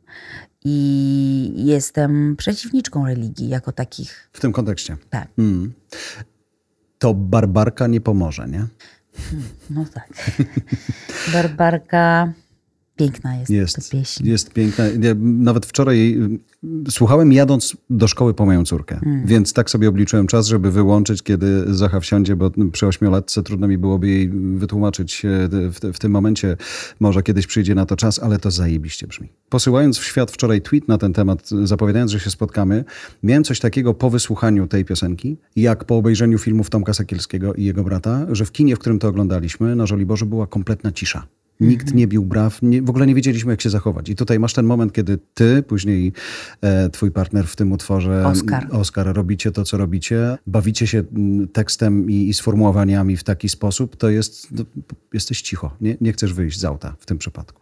i 0.64 1.52
jestem 1.56 2.36
przeciwniczką 2.36 3.06
religii 3.06 3.48
jako 3.48 3.72
takich. 3.72 4.30
W 4.32 4.40
tym 4.40 4.52
kontekście. 4.52 4.96
Tak. 5.10 5.28
Mm. 5.38 5.72
To 6.98 7.14
barbarka 7.14 7.86
nie 7.86 8.00
pomoże, 8.00 8.48
nie? 8.48 8.66
Hmm, 9.14 9.48
no 9.70 9.84
tak. 9.94 10.08
Barbarka 11.32 12.32
Piękna 13.00 13.36
jest, 13.36 13.50
jest 13.50 13.76
ta 13.76 13.82
pieśń. 13.96 14.26
Jest 14.26 14.52
piękna. 14.52 14.84
Ja 14.86 15.14
nawet 15.20 15.66
wczoraj 15.66 16.18
y, 16.86 16.90
słuchałem 16.90 17.32
jadąc 17.32 17.76
do 17.90 18.08
szkoły 18.08 18.34
po 18.34 18.46
moją 18.46 18.64
córkę, 18.64 19.00
mm. 19.02 19.26
więc 19.26 19.52
tak 19.52 19.70
sobie 19.70 19.88
obliczyłem 19.88 20.26
czas, 20.26 20.46
żeby 20.46 20.70
wyłączyć, 20.70 21.22
kiedy 21.22 21.74
Zacha 21.74 22.00
wsiądzie, 22.00 22.36
bo 22.36 22.50
przy 22.72 22.86
ośmiolatce 22.86 23.42
trudno 23.42 23.68
mi 23.68 23.78
byłoby 23.78 24.08
jej 24.08 24.30
wytłumaczyć 24.54 25.24
e, 25.24 25.28
w, 25.48 25.78
w, 25.94 25.98
tym 25.98 26.12
momencie. 26.12 26.56
Może 27.00 27.22
kiedyś 27.22 27.46
przyjdzie 27.46 27.74
na 27.74 27.86
to 27.86 27.96
czas, 27.96 28.18
ale 28.18 28.38
to 28.38 28.50
zajebiście 28.50 29.06
brzmi. 29.06 29.28
Posyłając 29.48 29.98
w 29.98 30.04
świat 30.04 30.30
wczoraj 30.30 30.62
tweet 30.62 30.88
na 30.88 30.98
ten 30.98 31.12
temat, 31.12 31.48
zapowiadając, 31.64 32.10
że 32.10 32.20
się 32.20 32.30
spotkamy, 32.30 32.84
miałem 33.22 33.44
coś 33.44 33.60
takiego 33.60 33.94
po 33.94 34.10
wysłuchaniu 34.10 34.66
tej 34.66 34.84
piosenki, 34.84 35.36
jak 35.56 35.84
po 35.84 35.96
obejrzeniu 35.96 36.38
filmów 36.38 36.70
Tomka 36.70 36.94
Sakielskiego 36.94 37.54
i 37.54 37.64
jego 37.64 37.84
brata, 37.84 38.26
że 38.30 38.44
w 38.44 38.52
kinie, 38.52 38.76
w 38.76 38.78
którym 38.78 38.98
to 38.98 39.08
oglądaliśmy, 39.08 39.76
na 39.76 39.86
Żoliborzu 39.86 40.26
była 40.26 40.46
kompletna 40.46 40.92
cisza. 40.92 41.26
Nikt 41.60 41.94
nie 41.94 42.06
bił 42.06 42.24
braw, 42.24 42.62
nie, 42.62 42.82
w 42.82 42.90
ogóle 42.90 43.06
nie 43.06 43.14
wiedzieliśmy, 43.14 43.52
jak 43.52 43.60
się 43.60 43.70
zachować. 43.70 44.08
I 44.08 44.16
tutaj 44.16 44.38
masz 44.38 44.52
ten 44.52 44.66
moment, 44.66 44.92
kiedy 44.92 45.18
ty, 45.34 45.62
później 45.62 46.12
e, 46.60 46.90
twój 46.90 47.10
partner 47.10 47.46
w 47.46 47.56
tym 47.56 47.72
utworze, 47.72 48.26
Oscar. 48.26 48.66
Oscar, 48.70 49.16
robicie 49.16 49.52
to, 49.52 49.64
co 49.64 49.76
robicie, 49.76 50.38
bawicie 50.46 50.86
się 50.86 51.04
tekstem 51.52 52.10
i, 52.10 52.28
i 52.28 52.34
sformułowaniami 52.34 53.16
w 53.16 53.24
taki 53.24 53.48
sposób, 53.48 53.96
to 53.96 54.08
jest, 54.08 54.52
no, 54.52 54.64
jesteś 55.12 55.42
cicho. 55.42 55.76
Nie, 55.80 55.96
nie 56.00 56.12
chcesz 56.12 56.34
wyjść 56.34 56.60
z 56.60 56.64
auta 56.64 56.96
w 56.98 57.06
tym 57.06 57.18
przypadku. 57.18 57.60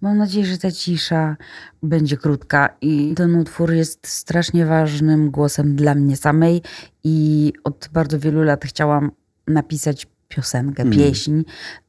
Mam 0.00 0.18
nadzieję, 0.18 0.46
że 0.46 0.58
ta 0.58 0.72
cisza 0.72 1.36
będzie 1.82 2.16
krótka 2.16 2.76
i 2.80 3.14
ten 3.16 3.34
utwór 3.34 3.72
jest 3.72 4.06
strasznie 4.06 4.66
ważnym 4.66 5.30
głosem 5.30 5.76
dla 5.76 5.94
mnie 5.94 6.16
samej 6.16 6.62
i 7.04 7.52
od 7.64 7.88
bardzo 7.92 8.18
wielu 8.18 8.42
lat 8.42 8.64
chciałam 8.64 9.10
napisać 9.46 10.06
piosenkę, 10.28 10.82
mm. 10.82 10.94
pieśń 10.98 11.42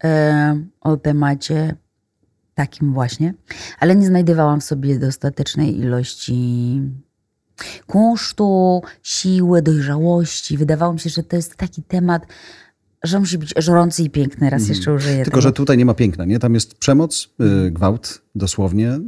e, 0.04 0.62
o 0.82 0.98
temacie 0.98 1.76
takim 2.56 2.94
właśnie, 2.94 3.34
ale 3.80 3.96
nie 3.96 4.06
znajdowałam 4.06 4.62
w 4.62 4.64
sobie 4.64 5.00
dostatecznej 5.00 5.80
ilości 5.80 6.82
kunsztu, 7.88 8.82
siły, 9.04 9.62
dojrzałości. 9.62 10.58
Wydawało 10.58 10.94
mi 10.94 11.00
się, 11.00 11.10
że 11.10 11.24
to 11.24 11.36
jest 11.36 11.56
taki 11.56 11.84
temat, 11.84 12.26
że 13.04 13.20
musi 13.20 13.38
być 13.38 13.54
żrący 13.58 14.04
i 14.04 14.10
piękny, 14.10 14.50
raz 14.50 14.62
mhm. 14.62 14.76
jeszcze 14.76 14.94
użyję 14.94 15.16
Tylko, 15.16 15.32
tego. 15.32 15.42
że 15.42 15.52
tutaj 15.52 15.78
nie 15.78 15.86
ma 15.86 15.94
piękna, 15.94 16.26
nie? 16.26 16.40
Tam 16.40 16.54
jest 16.54 16.78
przemoc, 16.78 17.30
y, 17.68 17.72
gwałt 17.72 18.22
dosłownie, 18.36 18.94
y, 18.94 19.00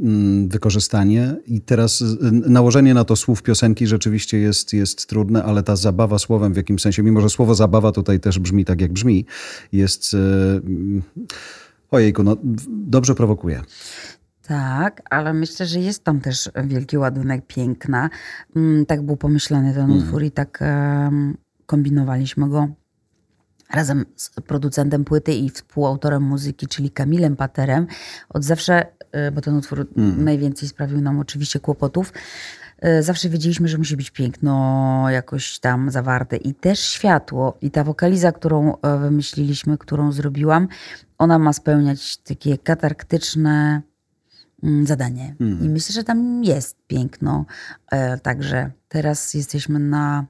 wykorzystanie 0.48 1.36
i 1.46 1.60
teraz 1.60 2.00
y, 2.00 2.06
nałożenie 2.32 2.94
na 2.94 3.04
to 3.04 3.16
słów 3.16 3.42
piosenki 3.42 3.86
rzeczywiście 3.86 4.38
jest, 4.38 4.72
jest 4.72 5.06
trudne, 5.06 5.44
ale 5.44 5.62
ta 5.62 5.76
zabawa 5.76 6.18
słowem 6.18 6.52
w 6.52 6.56
jakimś 6.56 6.82
sensie, 6.82 7.02
mimo 7.02 7.20
że 7.20 7.30
słowo 7.30 7.54
zabawa 7.54 7.92
tutaj 7.92 8.20
też 8.20 8.38
brzmi 8.38 8.64
tak, 8.64 8.80
jak 8.80 8.92
brzmi, 8.92 9.26
jest... 9.72 10.14
Mm, 10.14 11.02
ojejku, 11.90 12.22
no 12.22 12.36
dobrze 12.68 13.14
prowokuje. 13.14 13.62
Tak, 14.46 15.02
ale 15.10 15.32
myślę, 15.32 15.66
że 15.66 15.80
jest 15.80 16.04
tam 16.04 16.20
też 16.20 16.50
wielki 16.64 16.98
ładunek 16.98 17.46
piękna. 17.46 18.10
Mm, 18.56 18.86
tak 18.86 19.02
był 19.02 19.16
pomyślany 19.16 19.74
ten 19.74 19.82
mhm. 19.82 20.00
utwór 20.00 20.22
i 20.22 20.30
tak 20.30 20.60
um, 20.60 21.36
kombinowaliśmy 21.66 22.48
go 22.48 22.68
razem 23.72 24.06
z 24.16 24.30
producentem 24.30 25.04
płyty 25.04 25.32
i 25.32 25.50
współautorem 25.50 26.22
muzyki, 26.22 26.66
czyli 26.66 26.90
Kamilem 26.90 27.36
Paterem. 27.36 27.86
Od 28.28 28.44
zawsze, 28.44 28.86
y, 29.28 29.30
bo 29.32 29.40
ten 29.40 29.56
utwór 29.56 29.86
mm. 29.96 30.24
najwięcej 30.24 30.68
sprawił 30.68 31.00
nam 31.00 31.18
oczywiście 31.18 31.60
kłopotów, 31.60 32.12
y, 32.84 33.02
zawsze 33.02 33.28
wiedzieliśmy, 33.28 33.68
że 33.68 33.78
musi 33.78 33.96
być 33.96 34.10
piękno 34.10 35.04
jakoś 35.10 35.58
tam 35.58 35.90
zawarte 35.90 36.36
i 36.36 36.54
też 36.54 36.80
światło. 36.80 37.58
I 37.60 37.70
ta 37.70 37.84
wokaliza, 37.84 38.32
którą 38.32 38.76
e, 38.76 38.98
wymyśliliśmy, 38.98 39.78
którą 39.78 40.12
zrobiłam, 40.12 40.68
ona 41.18 41.38
ma 41.38 41.52
spełniać 41.52 42.16
takie 42.16 42.58
katarktyczne 42.58 43.82
mm, 44.62 44.86
zadanie. 44.86 45.34
Mm. 45.40 45.64
I 45.64 45.68
myślę, 45.68 45.92
że 45.92 46.04
tam 46.04 46.44
jest 46.44 46.76
piękno. 46.86 47.44
E, 47.90 48.18
także 48.18 48.70
teraz 48.88 49.34
jesteśmy 49.34 49.78
na 49.78 50.26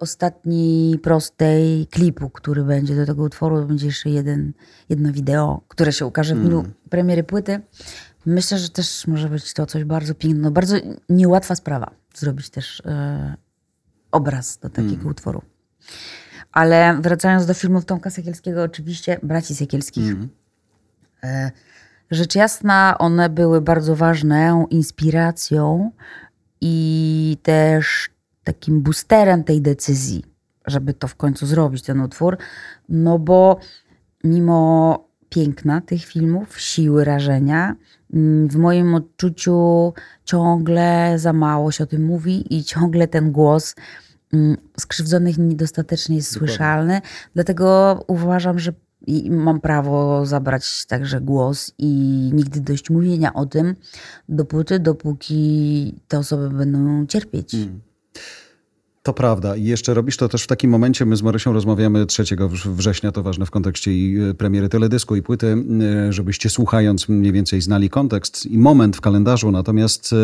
ostatniej 0.00 0.98
prostej 0.98 1.86
klipu, 1.86 2.30
który 2.30 2.64
będzie 2.64 2.96
do 2.96 3.06
tego 3.06 3.22
utworu. 3.22 3.66
Będzie 3.66 3.86
jeszcze 3.86 4.10
jeden, 4.10 4.52
jedno 4.88 5.12
wideo, 5.12 5.60
które 5.68 5.92
się 5.92 6.06
ukaże 6.06 6.34
w 6.34 6.40
dniu 6.40 6.58
mm. 6.58 6.72
premiery 6.90 7.22
płyty. 7.22 7.60
Myślę, 8.26 8.58
że 8.58 8.68
też 8.68 9.06
może 9.06 9.28
być 9.28 9.54
to 9.54 9.66
coś 9.66 9.84
bardzo 9.84 10.14
pięknego. 10.14 10.44
No, 10.44 10.50
bardzo 10.50 10.76
niełatwa 11.08 11.54
sprawa 11.54 11.90
zrobić 12.14 12.50
też 12.50 12.82
yy, 12.84 12.92
obraz 14.12 14.58
do 14.58 14.68
takiego 14.68 14.94
mm. 14.94 15.06
utworu. 15.06 15.42
Ale 16.52 16.98
wracając 17.00 17.46
do 17.46 17.54
filmów 17.54 17.84
Tomka 17.84 18.10
Sekielskiego, 18.10 18.62
oczywiście 18.62 19.20
braci 19.22 19.54
Sekielskich. 19.54 20.10
Mm. 20.10 20.28
Yy, 21.22 21.50
rzecz 22.10 22.34
jasna, 22.34 22.96
one 22.98 23.28
były 23.28 23.60
bardzo 23.60 23.96
ważną 23.96 24.66
inspiracją 24.66 25.90
i 26.60 27.38
też 27.42 28.10
takim 28.46 28.82
boosterem 28.82 29.44
tej 29.44 29.62
decyzji, 29.62 30.24
żeby 30.66 30.94
to 30.94 31.08
w 31.08 31.14
końcu 31.14 31.46
zrobić, 31.46 31.82
ten 31.82 32.00
utwór. 32.00 32.36
No 32.88 33.18
bo 33.18 33.58
mimo 34.24 35.08
piękna 35.28 35.80
tych 35.80 36.04
filmów, 36.04 36.60
siły 36.60 37.04
rażenia, 37.04 37.76
mm, 38.14 38.48
w 38.48 38.56
moim 38.56 38.94
odczuciu 38.94 39.92
ciągle 40.24 41.14
za 41.18 41.32
mało 41.32 41.72
się 41.72 41.84
o 41.84 41.86
tym 41.86 42.04
mówi 42.04 42.56
i 42.56 42.64
ciągle 42.64 43.08
ten 43.08 43.32
głos 43.32 43.74
mm, 44.32 44.56
skrzywdzonych 44.80 45.38
niedostatecznie 45.38 46.16
jest 46.16 46.32
słyszalny. 46.32 47.00
Dlatego 47.34 48.04
uważam, 48.06 48.58
że 48.58 48.72
mam 49.30 49.60
prawo 49.60 50.26
zabrać 50.26 50.86
także 50.86 51.20
głos 51.20 51.72
i 51.78 51.90
nigdy 52.34 52.60
dość 52.60 52.90
mówienia 52.90 53.34
o 53.34 53.46
tym, 53.46 53.74
dopóty, 54.28 54.78
dopóki 54.78 55.94
te 56.08 56.18
osoby 56.18 56.50
będą 56.50 57.06
cierpieć. 57.06 57.54
To 59.06 59.12
prawda. 59.12 59.56
I 59.56 59.64
jeszcze 59.64 59.94
robisz 59.94 60.16
to 60.16 60.28
też 60.28 60.44
w 60.44 60.46
takim 60.46 60.70
momencie. 60.70 61.06
My 61.06 61.16
z 61.16 61.22
Marysią 61.22 61.52
rozmawiamy 61.52 62.06
3 62.06 62.24
września, 62.66 63.12
to 63.12 63.22
ważne 63.22 63.46
w 63.46 63.50
kontekście 63.50 63.92
i 63.92 64.18
e, 64.30 64.34
premiery 64.34 64.68
teledysku 64.68 65.16
i 65.16 65.22
płyty, 65.22 65.56
e, 66.08 66.12
żebyście 66.12 66.50
słuchając 66.50 67.08
mniej 67.08 67.32
więcej 67.32 67.60
znali 67.60 67.90
kontekst 67.90 68.46
i 68.46 68.58
moment 68.58 68.96
w 68.96 69.00
kalendarzu. 69.00 69.50
Natomiast 69.50 70.12
e, 70.12 70.16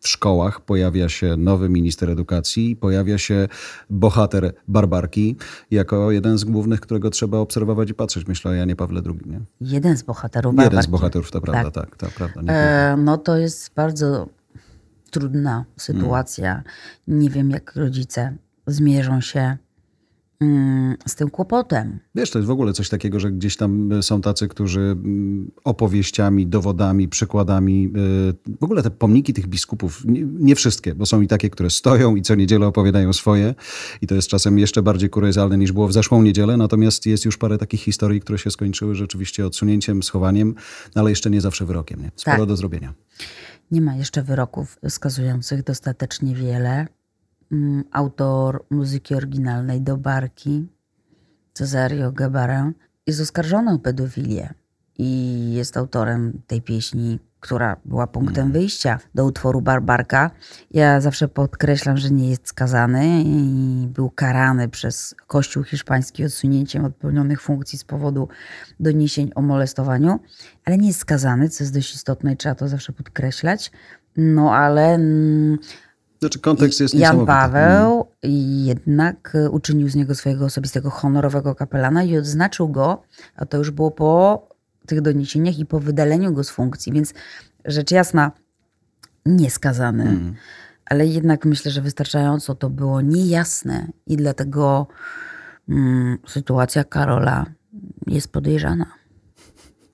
w 0.00 0.08
szkołach 0.08 0.60
pojawia 0.60 1.08
się 1.08 1.36
nowy 1.36 1.68
minister 1.68 2.10
edukacji 2.10 2.70
i 2.70 2.76
pojawia 2.76 3.18
się 3.18 3.48
bohater 3.90 4.52
Barbarki 4.68 5.36
jako 5.70 6.10
jeden 6.10 6.38
z 6.38 6.44
głównych, 6.44 6.80
którego 6.80 7.10
trzeba 7.10 7.38
obserwować 7.38 7.90
i 7.90 7.94
patrzeć. 7.94 8.26
Myślę 8.26 8.50
o 8.50 8.54
Janie 8.54 8.76
Pawle 8.76 9.02
II. 9.06 9.20
Nie? 9.26 9.40
Jeden 9.60 9.96
z 9.96 10.02
bohaterów 10.02 10.52
Jeden 10.52 10.66
z 10.66 10.72
Barbarki. 10.72 10.90
bohaterów, 10.90 11.30
to 11.30 11.40
prawda, 11.40 11.70
tak, 11.70 11.96
to 11.96 12.06
prawda. 12.16 12.52
E, 12.52 12.96
no 12.96 13.18
to 13.18 13.36
jest 13.36 13.74
bardzo 13.74 14.28
trudna 15.14 15.64
sytuacja. 15.76 16.62
Nie 17.08 17.30
wiem, 17.30 17.50
jak 17.50 17.76
rodzice 17.76 18.36
zmierzą 18.66 19.20
się 19.20 19.56
mm, 20.40 20.96
z 21.06 21.14
tym 21.14 21.30
kłopotem. 21.30 21.98
Wiesz, 22.14 22.30
to 22.30 22.38
jest 22.38 22.46
w 22.46 22.50
ogóle 22.50 22.72
coś 22.72 22.88
takiego, 22.88 23.20
że 23.20 23.32
gdzieś 23.32 23.56
tam 23.56 23.92
y, 23.92 24.02
są 24.02 24.20
tacy, 24.20 24.48
którzy 24.48 24.80
mm, 24.80 25.50
opowieściami, 25.64 26.46
dowodami, 26.46 27.08
przykładami, 27.08 27.92
y, 28.48 28.56
w 28.60 28.64
ogóle 28.64 28.82
te 28.82 28.90
pomniki 28.90 29.34
tych 29.34 29.46
biskupów, 29.46 30.04
nie, 30.04 30.22
nie 30.22 30.54
wszystkie, 30.54 30.94
bo 30.94 31.06
są 31.06 31.20
i 31.20 31.28
takie, 31.28 31.50
które 31.50 31.70
stoją 31.70 32.16
i 32.16 32.22
co 32.22 32.34
niedzielę 32.34 32.66
opowiadają 32.66 33.12
swoje 33.12 33.54
i 34.02 34.06
to 34.06 34.14
jest 34.14 34.28
czasem 34.28 34.58
jeszcze 34.58 34.82
bardziej 34.82 35.10
kuriozalne 35.10 35.58
niż 35.58 35.72
było 35.72 35.88
w 35.88 35.92
zeszłą 35.92 36.22
niedzielę, 36.22 36.56
natomiast 36.56 37.06
jest 37.06 37.24
już 37.24 37.36
parę 37.36 37.58
takich 37.58 37.80
historii, 37.80 38.20
które 38.20 38.38
się 38.38 38.50
skończyły 38.50 38.94
rzeczywiście 38.94 39.46
odsunięciem, 39.46 40.02
schowaniem, 40.02 40.54
no 40.94 41.00
ale 41.00 41.10
jeszcze 41.10 41.30
nie 41.30 41.40
zawsze 41.40 41.66
wyrokiem. 41.66 42.02
Nie? 42.02 42.10
Sporo 42.16 42.38
Tak. 42.38 42.48
do 42.48 42.56
zrobienia. 42.56 42.94
Nie 43.74 43.80
ma 43.80 43.94
jeszcze 43.94 44.22
wyroków 44.22 44.78
wskazujących 44.88 45.62
dostatecznie 45.62 46.34
wiele. 46.34 46.86
Mm, 47.52 47.84
Autor 47.92 48.64
muzyki 48.70 49.14
oryginalnej 49.14 49.82
do 49.82 49.96
Barki, 49.96 50.68
Cesario 51.52 52.12
Gabarę, 52.12 52.72
jest 53.06 53.20
oskarżony 53.20 53.72
o 53.72 53.78
pedofilię 53.78 54.54
i 54.98 55.52
jest 55.52 55.76
autorem 55.76 56.42
tej 56.46 56.62
pieśni, 56.62 57.18
która 57.44 57.76
była 57.84 58.06
punktem 58.06 58.52
wyjścia 58.52 58.98
do 59.14 59.24
utworu 59.24 59.60
Barbarka. 59.60 60.30
Ja 60.70 61.00
zawsze 61.00 61.28
podkreślam, 61.28 61.96
że 61.96 62.10
nie 62.10 62.30
jest 62.30 62.48
skazany 62.48 63.22
i 63.22 63.86
był 63.88 64.10
karany 64.10 64.68
przez 64.68 65.14
Kościół 65.26 65.64
hiszpański 65.64 66.24
odsunięciem 66.24 66.84
od 66.84 66.94
pełnionych 66.94 67.42
funkcji 67.42 67.78
z 67.78 67.84
powodu 67.84 68.28
doniesień 68.80 69.30
o 69.34 69.42
molestowaniu, 69.42 70.20
ale 70.64 70.78
nie 70.78 70.86
jest 70.86 71.00
skazany, 71.00 71.48
co 71.48 71.64
jest 71.64 71.74
dość 71.74 71.94
istotne 71.94 72.32
i 72.32 72.36
trzeba 72.36 72.54
to 72.54 72.68
zawsze 72.68 72.92
podkreślać. 72.92 73.72
No 74.16 74.54
ale 74.54 74.94
mm, 74.94 75.58
Znaczy 76.20 76.38
kontekst 76.38 76.80
jest 76.80 76.94
Jan. 76.94 77.26
Paweł 77.26 78.06
jednak 78.64 79.34
y, 79.34 79.50
uczynił 79.50 79.88
z 79.88 79.94
niego 79.94 80.14
swojego 80.14 80.44
osobistego 80.44 80.90
honorowego 80.90 81.54
kapelana 81.54 82.02
i 82.04 82.16
odznaczył 82.16 82.68
go, 82.68 83.02
a 83.36 83.46
to 83.46 83.56
już 83.56 83.70
było 83.70 83.90
po 83.90 84.53
tych 84.86 85.00
doniesieniach 85.00 85.58
i 85.58 85.66
po 85.66 85.80
wydaleniu 85.80 86.32
go 86.32 86.44
z 86.44 86.50
funkcji, 86.50 86.92
więc 86.92 87.14
rzecz 87.64 87.90
jasna 87.90 88.32
nieskazany, 89.26 90.34
ale 90.86 91.06
jednak 91.06 91.44
myślę, 91.44 91.70
że 91.70 91.82
wystarczająco 91.82 92.54
to 92.54 92.70
było 92.70 93.00
niejasne 93.00 93.88
i 94.06 94.16
dlatego 94.16 94.86
mm, 95.68 96.18
sytuacja 96.26 96.84
Karola 96.84 97.46
jest 98.06 98.32
podejrzana. 98.32 98.86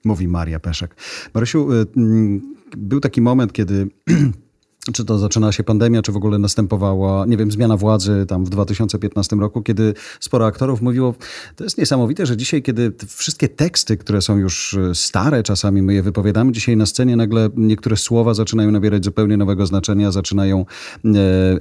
Mówi 0.05 0.29
Maria 0.29 0.61
Peszek. 0.61 0.97
Marysiu, 1.35 1.73
y, 1.73 1.87
mm, 1.97 2.55
był 2.77 3.01
taki 3.01 3.21
moment, 3.21 3.53
kiedy 3.53 3.89
czy 4.93 5.05
to 5.05 5.19
zaczyna 5.19 5.53
się 5.53 5.65
pandemia, 5.65 6.03
czy 6.03 6.13
w 6.13 6.17
ogóle 6.17 6.39
następowała, 6.39 7.27
nie 7.27 7.37
wiem, 7.37 7.51
zmiana 7.51 7.77
władzy 7.77 8.25
tam 8.29 8.45
w 8.45 8.49
2015 8.49 9.37
roku, 9.37 9.63
kiedy 9.63 9.95
sporo 10.21 10.47
aktorów 10.47 10.83
mówiło, 10.83 11.15
to 11.57 11.65
jest 11.65 11.79
niesamowite, 11.79 12.27
że 12.27 12.37
dzisiaj, 12.37 12.63
kiedy 12.63 12.93
wszystkie 13.09 13.49
teksty, 13.49 13.97
które 13.97 14.23
są 14.23 14.37
już 14.37 14.75
y, 14.75 14.95
stare, 14.95 15.43
czasami 15.43 15.83
my 15.83 15.95
je 15.95 16.03
wypowiadamy, 16.03 16.53
dzisiaj 16.53 16.77
na 16.77 16.87
scenie 16.87 17.17
nagle 17.17 17.49
niektóre 17.57 17.97
słowa 17.97 18.35
zaczynają 18.35 18.71
nabierać 18.71 19.05
zupełnie 19.05 19.37
nowego 19.37 19.67
znaczenia, 19.67 20.13
zaczynają 20.13 20.61
e, 21.05 21.09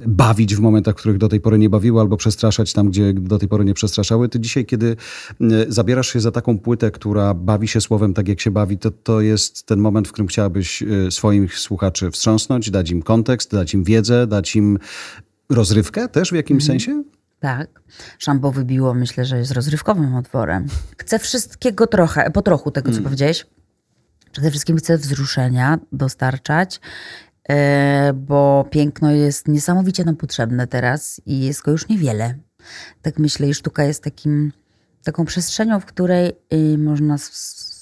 bawić 0.06 0.56
w 0.56 0.60
momentach, 0.60 0.94
których 0.94 1.18
do 1.18 1.28
tej 1.28 1.40
pory 1.40 1.58
nie 1.58 1.70
bawiły, 1.70 2.00
albo 2.00 2.16
przestraszać 2.16 2.72
tam, 2.72 2.88
gdzie 2.90 3.12
do 3.12 3.38
tej 3.38 3.48
pory 3.48 3.64
nie 3.64 3.74
przestraszały. 3.74 4.28
Ty 4.28 4.40
dzisiaj, 4.40 4.66
kiedy 4.66 4.96
e, 5.40 5.46
zabierasz 5.68 6.12
się 6.12 6.20
za 6.20 6.30
taką 6.30 6.58
płytę, 6.58 6.90
która 6.90 7.34
bawi 7.34 7.68
się 7.68 7.80
słowem 7.80 8.14
tak, 8.14 8.28
jak 8.28 8.40
się 8.40 8.50
bawi, 8.50 8.78
to 8.78 8.90
to 8.90 9.20
jest 9.20 9.66
ten 9.66 9.78
moment, 9.78 10.08
w 10.08 10.12
którym 10.12 10.28
chciałabyś 10.28 10.82
e, 10.82 11.10
swoich 11.10 11.58
słuchaczy 11.58 12.10
wstrząsnąć, 12.10 12.70
dać 12.70 12.90
im 12.90 13.02
kontekst, 13.10 13.50
dać 13.50 13.74
im 13.74 13.84
wiedzę, 13.84 14.26
dać 14.26 14.56
im 14.56 14.78
rozrywkę 15.48 16.08
też 16.08 16.30
w 16.30 16.34
jakimś 16.34 16.64
sensie? 16.64 17.04
Tak. 17.40 17.82
Szambo 18.18 18.52
wybiło, 18.52 18.94
myślę, 18.94 19.24
że 19.24 19.38
jest 19.38 19.52
rozrywkowym 19.52 20.14
otworem. 20.14 20.66
Chcę 20.98 21.18
wszystkiego 21.18 21.86
trochę, 21.86 22.30
po 22.30 22.42
trochu 22.42 22.70
tego, 22.70 22.92
co 22.92 23.02
powiedziałeś. 23.02 23.46
Przede 24.32 24.50
wszystkim 24.50 24.76
chcę 24.76 24.98
wzruszenia 24.98 25.78
dostarczać, 25.92 26.80
e, 27.48 28.12
bo 28.12 28.68
piękno 28.70 29.10
jest 29.10 29.48
niesamowicie 29.48 30.04
nam 30.04 30.16
potrzebne 30.16 30.66
teraz 30.66 31.20
i 31.26 31.40
jest 31.40 31.62
go 31.62 31.70
już 31.70 31.88
niewiele. 31.88 32.34
Tak 33.02 33.18
myślę, 33.18 33.48
i 33.48 33.54
sztuka 33.54 33.84
jest 33.84 34.04
takim, 34.04 34.52
taką 35.04 35.24
przestrzenią, 35.24 35.80
w 35.80 35.84
której 35.84 36.32
y, 36.52 36.78
można 36.78 37.18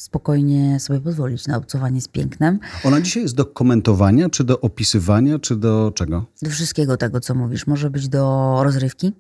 spokojnie 0.08 0.80
sobie 0.80 1.00
pozwolić 1.00 1.46
na 1.46 1.56
obcowanie 1.56 2.00
z 2.00 2.08
pięknem. 2.08 2.58
Ona 2.84 3.00
dzisiaj 3.00 3.22
jest 3.22 3.34
do 3.34 3.46
komentowania, 3.46 4.28
czy 4.28 4.44
do 4.44 4.60
opisywania, 4.60 5.38
czy 5.38 5.56
do 5.56 5.92
czego? 5.94 6.26
Do 6.42 6.50
wszystkiego 6.50 6.96
tego, 6.96 7.20
co 7.20 7.34
mówisz. 7.34 7.66
Może 7.66 7.90
być 7.90 8.08
do 8.08 8.54
rozrywki. 8.62 9.12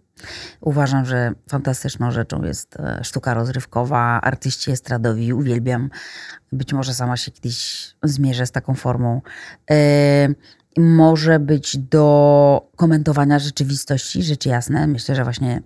Uważam, 0.60 1.04
że 1.04 1.32
fantastyczną 1.48 2.10
rzeczą 2.10 2.42
jest 2.42 2.76
e, 2.76 3.00
sztuka 3.04 3.34
rozrywkowa, 3.34 4.20
artyści 4.20 4.70
estradowi. 4.70 5.32
Uwielbiam. 5.32 5.90
Być 6.52 6.72
może 6.72 6.94
sama 6.94 7.16
się 7.16 7.30
kiedyś 7.30 7.86
zmierzę 8.02 8.46
z 8.46 8.50
taką 8.52 8.74
formą. 8.74 9.22
E, 9.70 10.28
może 10.78 11.38
być 11.38 11.78
do 11.78 12.70
komentowania 12.76 13.38
rzeczywistości, 13.38 14.22
rzecz 14.22 14.46
jasne. 14.46 14.86
Myślę, 14.86 15.14
że 15.14 15.24
właśnie 15.24 15.62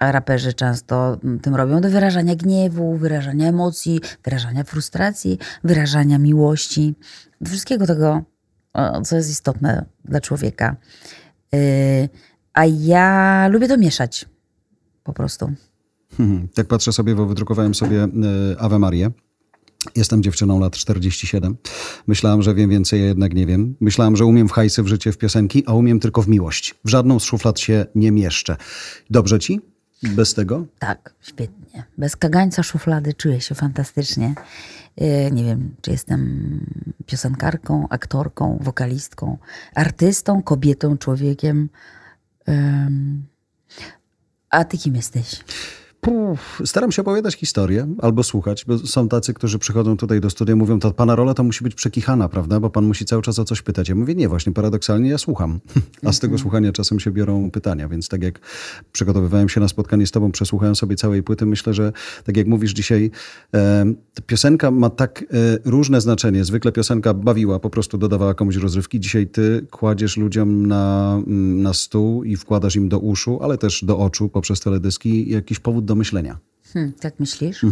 raperzy 0.00 0.52
często 0.52 1.18
tym 1.42 1.54
robią 1.54 1.80
do 1.80 1.90
wyrażania 1.90 2.36
gniewu, 2.36 2.96
wyrażania 2.96 3.48
emocji, 3.48 4.00
wyrażania 4.24 4.64
frustracji, 4.64 5.38
wyrażania 5.64 6.18
miłości. 6.18 6.94
Do 7.40 7.50
wszystkiego 7.50 7.86
tego, 7.86 8.22
co 9.04 9.16
jest 9.16 9.30
istotne 9.30 9.84
dla 10.04 10.20
człowieka. 10.20 10.76
Yy, 11.52 11.58
A 12.52 12.64
ja 12.66 13.48
lubię 13.48 13.68
to 13.68 13.76
mieszać. 13.76 14.26
Po 15.04 15.12
prostu. 15.12 15.52
Mhm. 16.18 16.48
Jak 16.56 16.66
patrzę 16.66 16.92
sobie, 16.92 17.14
bo 17.14 17.26
wydrukowałem 17.26 17.74
sobie 17.74 18.02
e, 18.02 18.08
Ave 18.58 18.78
Marię. 18.78 19.10
Jestem 19.96 20.22
dziewczyną 20.22 20.60
lat 20.60 20.76
47. 20.76 21.56
Myślałam, 22.06 22.42
że 22.42 22.54
wiem 22.54 22.70
więcej, 22.70 23.02
a 23.02 23.04
jednak 23.06 23.34
nie 23.34 23.46
wiem. 23.46 23.76
Myślałam, 23.80 24.16
że 24.16 24.24
umiem 24.24 24.48
w 24.48 24.52
hajsy, 24.52 24.82
w 24.82 24.86
życie, 24.86 25.12
w 25.12 25.18
piosenki, 25.18 25.62
a 25.66 25.74
umiem 25.74 26.00
tylko 26.00 26.22
w 26.22 26.28
miłość. 26.28 26.74
W 26.84 26.88
żadną 26.88 27.18
z 27.18 27.24
szuflad 27.24 27.60
się 27.60 27.86
nie 27.94 28.12
mieszczę. 28.12 28.56
Dobrze 29.10 29.38
ci? 29.38 29.60
Bez 30.10 30.34
tego? 30.34 30.66
Tak, 30.78 31.14
świetnie. 31.20 31.84
Bez 31.98 32.16
kagańca 32.16 32.62
szuflady 32.62 33.14
czuję 33.14 33.40
się 33.40 33.54
fantastycznie. 33.54 34.34
Yy, 34.96 35.30
Nie 35.32 35.44
wiem, 35.44 35.74
czy 35.80 35.90
jestem 35.90 36.60
piosenkarką, 37.06 37.88
aktorką, 37.88 38.58
wokalistką, 38.60 39.38
artystą, 39.74 40.42
kobietą, 40.42 40.98
człowiekiem. 40.98 41.68
A 44.50 44.64
ty 44.64 44.78
kim 44.78 44.96
jesteś? 44.96 45.40
Puf, 46.04 46.62
staram 46.64 46.92
się 46.92 47.02
opowiadać 47.02 47.34
historię 47.34 47.86
albo 47.98 48.22
słuchać, 48.22 48.64
bo 48.64 48.78
są 48.78 49.08
tacy, 49.08 49.34
którzy 49.34 49.58
przychodzą 49.58 49.96
tutaj 49.96 50.20
do 50.20 50.30
studia, 50.30 50.56
mówią, 50.56 50.78
ta 50.78 50.90
pana 50.90 51.16
rola 51.16 51.34
to 51.34 51.44
musi 51.44 51.64
być 51.64 51.74
przekichana, 51.74 52.28
prawda? 52.28 52.60
Bo 52.60 52.70
pan 52.70 52.84
musi 52.84 53.04
cały 53.04 53.22
czas 53.22 53.38
o 53.38 53.44
coś 53.44 53.62
pytać. 53.62 53.88
Ja 53.88 53.94
mówię, 53.94 54.14
nie, 54.14 54.28
właśnie 54.28 54.52
paradoksalnie 54.52 55.10
ja 55.10 55.18
słucham. 55.18 55.60
A 56.06 56.12
z 56.12 56.20
tego 56.20 56.38
słuchania 56.38 56.72
czasem 56.72 57.00
się 57.00 57.10
biorą 57.10 57.50
pytania, 57.50 57.88
więc 57.88 58.08
tak 58.08 58.22
jak 58.22 58.40
przygotowywałem 58.92 59.48
się 59.48 59.60
na 59.60 59.68
spotkanie 59.68 60.06
z 60.06 60.10
tobą, 60.10 60.32
przesłuchałem 60.32 60.76
sobie 60.76 60.96
całej 60.96 61.22
płyty, 61.22 61.46
myślę, 61.46 61.74
że 61.74 61.92
tak 62.24 62.36
jak 62.36 62.46
mówisz 62.46 62.72
dzisiaj, 62.72 63.10
e, 63.54 63.84
piosenka 64.26 64.70
ma 64.70 64.90
tak 64.90 65.22
e, 65.22 65.24
różne 65.64 66.00
znaczenie. 66.00 66.44
Zwykle 66.44 66.72
piosenka 66.72 67.14
bawiła, 67.14 67.58
po 67.58 67.70
prostu 67.70 67.98
dodawała 67.98 68.34
komuś 68.34 68.56
rozrywki. 68.56 69.00
Dzisiaj 69.00 69.26
ty 69.26 69.66
kładziesz 69.70 70.16
ludziom 70.16 70.66
na, 70.66 71.14
mm, 71.26 71.62
na 71.62 71.74
stół 71.74 72.24
i 72.24 72.36
wkładasz 72.36 72.76
im 72.76 72.88
do 72.88 72.98
uszu, 72.98 73.38
ale 73.42 73.58
też 73.58 73.84
do 73.84 73.98
oczu 73.98 74.28
poprzez 74.28 74.60
teledyski 74.60 75.30
jakiś 75.30 75.58
powód 75.58 75.84
do 75.84 75.93
myślenia. 75.94 76.38
Hmm, 76.72 76.92
tak 76.92 77.20
myślisz? 77.20 77.62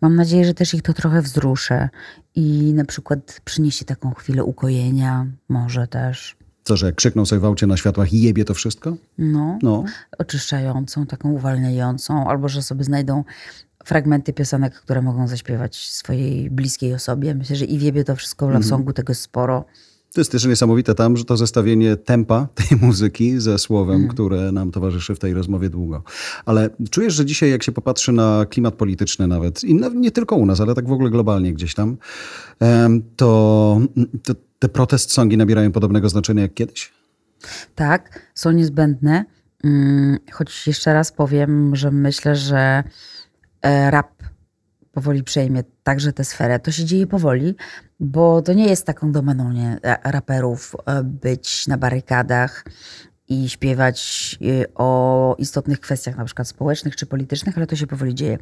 Mam 0.00 0.16
nadzieję, 0.16 0.44
że 0.44 0.54
też 0.54 0.74
ich 0.74 0.82
to 0.82 0.92
trochę 0.92 1.22
wzruszę 1.22 1.88
i 2.34 2.72
na 2.74 2.84
przykład 2.84 3.40
przyniesie 3.44 3.84
taką 3.84 4.14
chwilę 4.14 4.44
ukojenia, 4.44 5.26
może 5.48 5.86
też. 5.86 6.36
Co, 6.64 6.76
że 6.76 6.92
krzykną 6.92 7.26
sobie 7.26 7.40
w 7.40 7.44
aucie 7.44 7.66
na 7.66 7.76
światłach 7.76 8.12
jebie 8.12 8.44
to 8.44 8.54
wszystko? 8.54 8.96
No, 9.18 9.58
No. 9.62 9.84
oczyszczającą, 10.18 11.06
taką 11.06 11.30
uwalniającą, 11.32 12.28
albo 12.28 12.48
że 12.48 12.62
sobie 12.62 12.84
znajdą 12.84 13.24
fragmenty 13.84 14.32
piosenek, 14.32 14.74
które 14.74 15.02
mogą 15.02 15.28
zaśpiewać 15.28 15.76
swojej 15.90 16.50
bliskiej 16.50 16.94
osobie. 16.94 17.34
Myślę, 17.34 17.56
że 17.56 17.64
i 17.64 17.78
wiebie 17.78 18.04
to 18.04 18.16
wszystko 18.16 18.46
w 18.46 18.48
Mhm. 18.48 18.62
Love 18.62 18.68
Songu, 18.70 18.92
tego 18.92 19.10
jest 19.10 19.22
sporo. 19.22 19.64
To 20.14 20.20
jest 20.20 20.32
też 20.32 20.44
niesamowite 20.44 20.94
tam, 20.94 21.16
że 21.16 21.24
to 21.24 21.36
zestawienie 21.36 21.96
tempa 21.96 22.48
tej 22.54 22.78
muzyki 22.86 23.40
ze 23.40 23.58
słowem, 23.58 24.08
które 24.08 24.52
nam 24.52 24.70
towarzyszy 24.70 25.14
w 25.14 25.18
tej 25.18 25.34
rozmowie 25.34 25.70
długo. 25.70 26.02
Ale 26.44 26.70
czujesz, 26.90 27.14
że 27.14 27.26
dzisiaj 27.26 27.50
jak 27.50 27.62
się 27.62 27.72
popatrzy 27.72 28.12
na 28.12 28.46
klimat 28.50 28.74
polityczny 28.74 29.26
nawet, 29.26 29.64
i 29.64 29.80
nie 29.94 30.10
tylko 30.10 30.36
u 30.36 30.46
nas, 30.46 30.60
ale 30.60 30.74
tak 30.74 30.88
w 30.88 30.92
ogóle 30.92 31.10
globalnie 31.10 31.52
gdzieś 31.52 31.74
tam, 31.74 31.96
to, 33.16 33.80
to 34.24 34.34
te 34.58 34.68
protest 34.68 35.12
songi 35.12 35.36
nabierają 35.36 35.72
podobnego 35.72 36.08
znaczenia 36.08 36.42
jak 36.42 36.54
kiedyś? 36.54 36.92
Tak, 37.74 38.30
są 38.34 38.50
niezbędne. 38.50 39.24
Mm, 39.64 40.18
Choć 40.32 40.66
jeszcze 40.66 40.92
raz 40.92 41.12
powiem, 41.12 41.76
że 41.76 41.90
myślę, 41.90 42.36
że 42.36 42.84
e, 43.62 43.90
rap 43.90 44.13
powoli 44.94 45.24
przejmie 45.24 45.62
także 45.82 46.12
tę 46.12 46.24
sferę. 46.24 46.58
To 46.58 46.72
się 46.72 46.84
dzieje 46.84 47.06
powoli, 47.06 47.54
bo 48.00 48.42
to 48.42 48.52
nie 48.52 48.68
jest 48.68 48.86
taką 48.86 49.12
domeną 49.12 49.52
nie, 49.52 49.78
raperów 50.04 50.76
e, 50.86 51.02
być 51.02 51.66
na 51.66 51.78
barykadach 51.78 52.64
i 53.28 53.48
śpiewać 53.48 54.38
e, 54.42 54.74
o 54.74 55.36
istotnych 55.38 55.80
kwestiach, 55.80 56.16
na 56.16 56.24
przykład 56.24 56.48
społecznych 56.48 56.96
czy 56.96 57.06
politycznych, 57.06 57.56
ale 57.56 57.66
to 57.66 57.76
się 57.76 57.86
powoli 57.86 58.14
dzieje. 58.14 58.38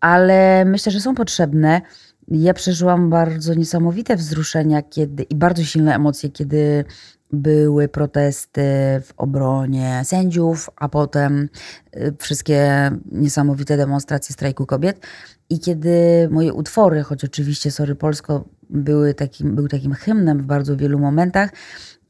Ale 0.00 0.64
myślę, 0.64 0.92
że 0.92 1.00
są 1.00 1.14
potrzebne. 1.14 1.80
Ja 2.28 2.54
przeżyłam 2.54 3.10
bardzo 3.10 3.54
niesamowite 3.54 4.16
wzruszenia 4.16 4.82
kiedy, 4.82 5.22
i 5.22 5.34
bardzo 5.34 5.64
silne 5.64 5.94
emocje, 5.94 6.30
kiedy 6.30 6.84
były 7.32 7.88
protesty 7.88 8.62
w 9.04 9.12
obronie 9.16 10.00
sędziów, 10.04 10.70
a 10.76 10.88
potem 10.88 11.48
y, 11.96 12.14
wszystkie 12.18 12.90
niesamowite 13.12 13.76
demonstracje 13.76 14.32
strajku 14.32 14.66
kobiet. 14.66 15.06
I 15.50 15.60
kiedy 15.60 16.28
moje 16.30 16.52
utwory, 16.52 17.02
choć 17.02 17.24
oczywiście 17.24 17.70
Sorry 17.70 17.94
Polsko 17.94 18.44
były 18.70 19.14
takim, 19.14 19.54
był 19.54 19.68
takim 19.68 19.92
hymnem 19.92 20.42
w 20.42 20.46
bardzo 20.46 20.76
wielu 20.76 20.98
momentach, 20.98 21.50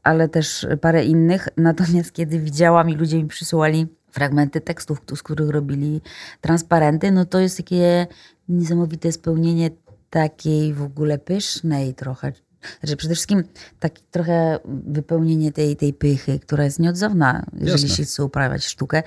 ale 0.03 0.29
też 0.29 0.67
parę 0.81 1.05
innych. 1.05 1.49
Natomiast 1.57 2.13
kiedy 2.13 2.39
widziałam 2.39 2.91
i 2.91 2.95
ludzie 2.95 3.17
mi 3.17 3.29
przysyłali 3.29 3.87
fragmenty 4.11 4.61
tekstów, 4.61 4.99
z 5.15 5.23
których 5.23 5.51
robili 5.51 6.01
transparenty, 6.41 7.11
no 7.11 7.25
to 7.25 7.41
jest 7.41 7.57
takie 7.57 8.07
niesamowite 8.49 9.13
spełnienie 9.13 9.71
takiej 10.11 10.75
w 10.75 10.83
ogóle 10.83 11.19
pysznej 11.19 11.95
trochę. 11.95 12.33
Znaczy 12.81 12.97
przede 12.97 13.15
wszystkim 13.15 13.45
taki 13.81 14.03
trochę 14.11 14.59
wypełnienie 14.87 15.53
tej, 15.53 15.77
tej 15.77 15.93
pychy, 15.93 16.39
która 16.39 16.65
jest 16.65 16.79
nieodzowna, 16.79 17.47
jeżeli 17.53 17.83
Jasne. 17.83 17.97
się 17.97 18.03
chce 18.03 18.25
uprawiać 18.25 18.65
sztukę, 18.65 19.03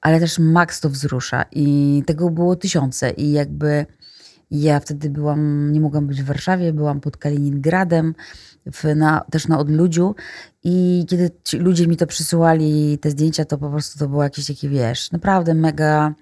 ale 0.00 0.20
też 0.20 0.38
Max 0.38 0.80
to 0.80 0.90
wzrusza 0.90 1.44
i 1.52 2.02
tego 2.06 2.30
było 2.30 2.56
tysiące 2.56 3.10
i 3.10 3.32
jakby 3.32 3.86
ja 4.50 4.80
wtedy 4.80 5.10
byłam, 5.10 5.72
nie 5.72 5.80
mogłam 5.80 6.06
być 6.06 6.22
w 6.22 6.26
Warszawie, 6.26 6.72
byłam 6.72 7.00
pod 7.00 7.16
Kaliningradem, 7.16 8.14
w, 8.72 8.96
na, 8.96 9.24
też 9.30 9.48
na 9.48 9.58
odludziu 9.58 10.14
i 10.64 11.04
kiedy 11.08 11.30
ludzie 11.58 11.86
mi 11.86 11.96
to 11.96 12.06
przysyłali, 12.06 12.98
te 12.98 13.10
zdjęcia, 13.10 13.44
to 13.44 13.58
po 13.58 13.70
prostu 13.70 13.98
to 13.98 14.08
było 14.08 14.22
jakieś 14.22 14.46
takie, 14.46 14.68
wiesz, 14.68 15.12
naprawdę 15.12 15.54
mega 15.54 16.14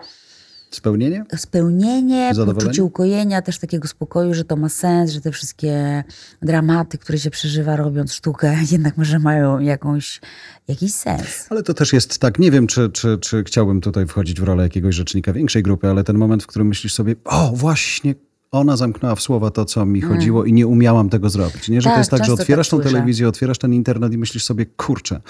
Spełnienie? 0.75 1.25
spełnienie, 1.37 2.35
Zadowolenie? 2.35 2.61
poczucie 2.61 2.85
ukojenia, 2.85 3.43
też 3.43 3.59
takiego 3.59 3.89
spokoju, 3.89 4.35
że 4.35 4.45
to 4.45 4.57
ma 4.57 4.69
sens, 4.69 5.11
że 5.11 5.21
te 5.21 5.33
wszystkie 5.33 6.05
dramaty, 6.43 6.99
które 6.99 7.19
się 7.19 7.31
przeżywa 7.31 7.77
robiąc 7.77 8.13
sztukę, 8.13 8.57
jednak 8.73 8.97
może 8.97 9.19
mają 9.19 9.59
jakąś, 9.59 10.21
jakiś 10.69 10.95
sens. 10.95 11.47
Ale 11.51 11.63
to 11.63 11.75
też 11.75 11.93
jest 11.93 12.19
tak, 12.19 12.39
nie 12.39 12.51
wiem, 12.51 12.67
czy, 12.67 12.91
czy, 12.91 13.19
czy 13.19 13.45
chciałbym 13.45 13.81
tutaj 13.81 14.07
wchodzić 14.07 14.41
w 14.41 14.45
rolę 14.45 14.63
jakiegoś 14.63 14.95
rzecznika 14.95 15.33
większej 15.33 15.63
grupy, 15.63 15.89
ale 15.89 16.05
ten 16.05 16.19
moment, 16.19 16.43
w 16.43 16.47
którym 16.47 16.69
myślisz 16.69 16.95
sobie, 16.95 17.17
o 17.25 17.53
właśnie, 17.55 18.15
ona 18.55 18.77
zamknęła 18.77 19.15
w 19.15 19.21
słowa 19.21 19.51
to, 19.51 19.65
co 19.65 19.87
mi 19.87 20.01
chodziło 20.01 20.45
i 20.45 20.53
nie 20.53 20.67
umiałam 20.67 21.09
tego 21.09 21.31
zrobić. 21.31 21.69
Nie, 21.69 21.81
że 21.81 21.85
to 21.85 21.91
Tak, 21.91 21.99
jest 21.99 22.11
tak, 22.11 22.25
że 22.25 22.33
otwierasz 22.33 22.69
tak 22.69 22.81
tą 22.81 22.85
telewizję, 22.91 23.29
otwierasz 23.29 23.59
ten 23.59 23.75
internet 23.75 24.13
i 24.13 24.19
myślisz 24.19 24.45
sobie, 24.45 24.67
kurczę, 24.67 25.21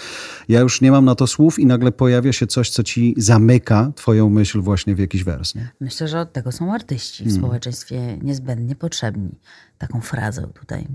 ja 0.48 0.60
już 0.60 0.80
nie 0.80 0.90
mam 0.90 1.04
na 1.04 1.14
to 1.14 1.26
słów 1.26 1.58
i 1.58 1.66
nagle 1.66 1.92
pojawia 1.92 2.32
się 2.32 2.46
coś, 2.46 2.70
co 2.70 2.82
ci 2.82 3.14
zamyka 3.16 3.92
twoją 3.96 4.30
myśl 4.30 4.60
właśnie 4.60 4.94
w 4.94 4.98
jakiś 4.98 5.24
wers. 5.24 5.54
Nie? 5.54 5.68
Myślę, 5.80 6.08
że 6.08 6.20
od 6.20 6.32
tego 6.32 6.52
są 6.52 6.74
artyści 6.74 7.24
w 7.24 7.26
Hmm. 7.26 7.42
społeczeństwie 7.42 8.18
niezbędnie 8.22 8.74
potrzebni. 8.74 9.30
Taką 9.78 10.00
frazę 10.00 10.48
tutaj 10.60 10.86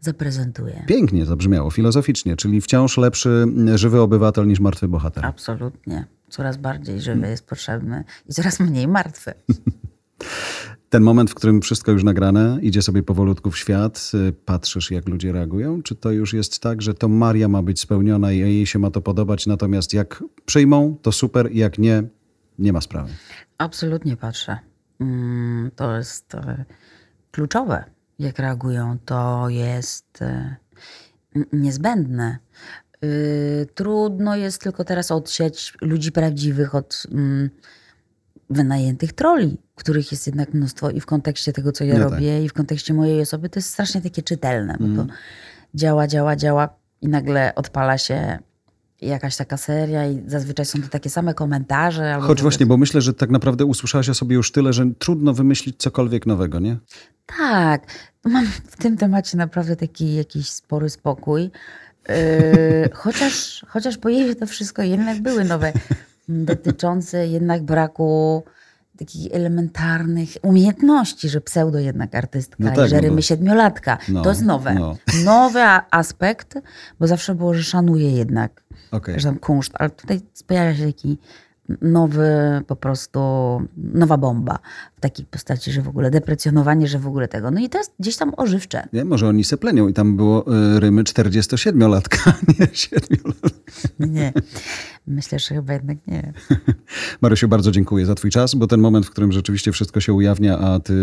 zaprezentuję. 0.00 0.84
Pięknie 0.86 1.26
zabrzmiało, 1.26 1.70
filozoficznie, 1.70 2.36
czyli 2.36 2.60
wciąż 2.60 2.98
lepszy 2.98 3.28
mm, 3.28 3.78
żywy 3.78 4.00
obywatel 4.00 4.46
niż 4.46 4.60
martwy 4.60 4.88
bohater. 4.88 5.26
Absolutnie. 5.26 6.04
Coraz 6.28 6.56
bardziej 6.56 7.00
żywy 7.00 7.28
jest 7.28 7.46
potrzebny 7.46 8.04
i 8.28 8.32
coraz 8.32 8.60
mniej 8.60 8.88
martwy. 8.88 9.34
Ten 10.92 11.02
moment, 11.02 11.30
w 11.30 11.34
którym 11.34 11.60
wszystko 11.62 11.92
już 11.92 12.04
nagrane, 12.04 12.58
idzie 12.62 12.82
sobie 12.82 13.02
powolutku 13.02 13.50
w 13.50 13.58
świat, 13.58 14.10
y, 14.28 14.32
patrzysz 14.32 14.90
jak 14.90 15.08
ludzie 15.08 15.32
reagują? 15.32 15.82
Czy 15.82 15.94
to 15.94 16.10
już 16.10 16.32
jest 16.32 16.60
tak, 16.60 16.82
że 16.82 16.94
to 16.94 17.08
Maria 17.08 17.48
ma 17.48 17.62
być 17.62 17.80
spełniona 17.80 18.32
i 18.32 18.38
jej 18.38 18.66
się 18.66 18.78
ma 18.78 18.90
to 18.90 19.00
podobać, 19.00 19.46
natomiast 19.46 19.92
jak 19.94 20.24
przyjmą, 20.46 20.96
to 21.02 21.12
super, 21.12 21.48
jak 21.52 21.78
nie, 21.78 22.02
nie 22.58 22.72
ma 22.72 22.80
sprawy. 22.80 23.10
Absolutnie 23.58 24.16
patrzę. 24.16 24.58
Mm, 25.00 25.70
To 25.76 25.96
jest 25.96 26.34
e, 26.34 26.64
kluczowe, 27.30 27.84
jak 28.18 28.38
reagują. 28.38 28.98
To 29.04 29.48
jest 29.48 30.18
n- 31.34 31.44
niezbędne. 31.52 32.38
Y, 33.04 33.66
Trudno 33.74 34.36
jest 34.36 34.60
tylko 34.62 34.84
teraz 34.84 35.10
odsiać 35.10 35.74
ludzi 35.80 36.12
prawdziwych 36.12 36.74
od 36.74 37.02
mm, 37.12 37.50
wynajętych 38.52 39.12
troli, 39.12 39.58
których 39.74 40.12
jest 40.12 40.26
jednak 40.26 40.54
mnóstwo 40.54 40.90
i 40.90 41.00
w 41.00 41.06
kontekście 41.06 41.52
tego, 41.52 41.72
co 41.72 41.84
ja 41.84 41.98
No 41.98 42.04
tak. 42.04 42.12
robię 42.12 42.44
i 42.44 42.48
w 42.48 42.52
kontekście 42.52 42.94
mojej 42.94 43.20
osoby, 43.20 43.48
to 43.48 43.58
jest 43.58 43.70
strasznie 43.70 44.00
takie 44.00 44.22
czytelne, 44.22 44.76
bo 44.80 45.02
to 45.02 45.12
działa, 45.74 46.06
działa, 46.06 46.36
działa 46.36 46.68
i 47.00 47.08
nagle 47.08 47.54
odpala 47.54 47.98
się 47.98 48.38
jakaś 49.00 49.36
taka 49.36 49.56
seria 49.56 50.06
i 50.06 50.22
zazwyczaj 50.26 50.66
są 50.66 50.82
to 50.82 50.88
takie 50.88 51.10
same 51.10 51.34
komentarze. 51.34 52.18
Choć 52.20 52.42
właśnie, 52.42 52.66
bo 52.66 52.76
myślę, 52.76 53.00
że 53.00 53.14
tak 53.14 53.30
naprawdę 53.30 53.64
usłyszałaś 53.64 54.08
o 54.08 54.14
sobie 54.14 54.36
już 54.36 54.52
tyle, 54.52 54.72
że 54.72 54.86
trudno 54.98 55.34
wymyślić 55.34 55.76
cokolwiek 55.78 56.26
nowego, 56.26 56.58
nie? 56.58 56.76
Tak, 57.26 57.86
mam 58.24 58.46
w 58.46 58.76
tym 58.76 58.96
temacie 58.96 59.36
naprawdę 59.36 59.76
taki 59.76 60.14
jakiś 60.14 60.50
spory 60.50 60.90
spokój. 60.90 61.42
Yy, 61.42 62.14
chociaż, 63.02 63.66
chociaż 63.68 63.98
pojęcie 63.98 64.34
to 64.34 64.46
wszystko 64.46 64.82
jednak 64.82 65.22
były 65.22 65.44
nowe, 65.44 65.72
dotyczące 66.28 67.26
jednak 67.28 67.62
braku 67.62 68.42
takich 68.98 69.32
elementarnych 69.34 70.28
umiejętności, 70.42 71.28
że 71.28 71.40
pseudo 71.40 71.78
jednak 71.78 72.14
artystka 72.14 72.56
No 72.58 72.72
i 72.72 72.76
tak, 72.76 72.88
że 72.88 72.96
no 72.96 73.02
rymy 73.02 73.16
bo- 73.16 73.22
siedmiolatka. 73.22 73.98
No, 74.08 74.22
to 74.22 74.28
jest 74.30 74.42
nowe. 74.42 74.74
no. 74.74 74.96
Nowy 75.24 75.60
aspekt, 75.90 76.54
bo 77.00 77.06
zawsze 77.06 77.34
było, 77.34 77.54
że 77.54 77.62
szanuję 77.62 78.10
jednak 78.12 78.62
Okej. 78.90 79.20
że 79.20 79.28
tam 79.28 79.38
kunszt, 79.38 79.72
ale 79.74 79.90
tutaj 79.90 80.20
pojawia 80.46 80.74
się 80.76 80.86
taki 80.86 81.18
nowy, 81.80 82.30
po 82.66 82.76
prostu 82.76 83.20
nowa 83.76 84.16
bomba 84.16 84.58
takiej 85.02 85.26
postaci, 85.26 85.72
że 85.72 85.82
w 85.82 85.88
ogóle 85.88 86.10
deprecjonowanie, 86.10 86.88
że 86.88 86.98
w 86.98 87.06
ogóle 87.06 87.28
tego. 87.28 87.50
No 87.50 87.60
i 87.60 87.68
to 87.68 87.78
jest 87.78 87.92
gdzieś 88.00 88.16
tam 88.16 88.32
ożywcze. 88.36 88.88
Nie, 88.92 89.04
może 89.04 89.28
oni 89.28 89.44
se 89.44 89.56
plenią 89.56 89.88
i 89.88 89.92
tam 89.92 90.16
było 90.16 90.54
y, 90.76 90.80
rymy 90.80 91.02
47-latka, 91.02 92.32
nie 92.58 92.66
7-latka. 92.66 93.50
Nie, 94.00 94.32
myślę, 95.06 95.38
że 95.38 95.54
chyba 95.54 95.72
jednak 95.72 95.98
nie. 96.06 96.32
Marysiu, 97.22 97.48
bardzo 97.48 97.70
dziękuję 97.70 98.06
za 98.06 98.14
twój 98.14 98.30
czas, 98.30 98.54
bo 98.54 98.66
ten 98.66 98.80
moment, 98.80 99.06
w 99.06 99.10
którym 99.10 99.32
rzeczywiście 99.32 99.72
wszystko 99.72 100.00
się 100.00 100.12
ujawnia, 100.12 100.58
a 100.58 100.80
ty 100.80 100.94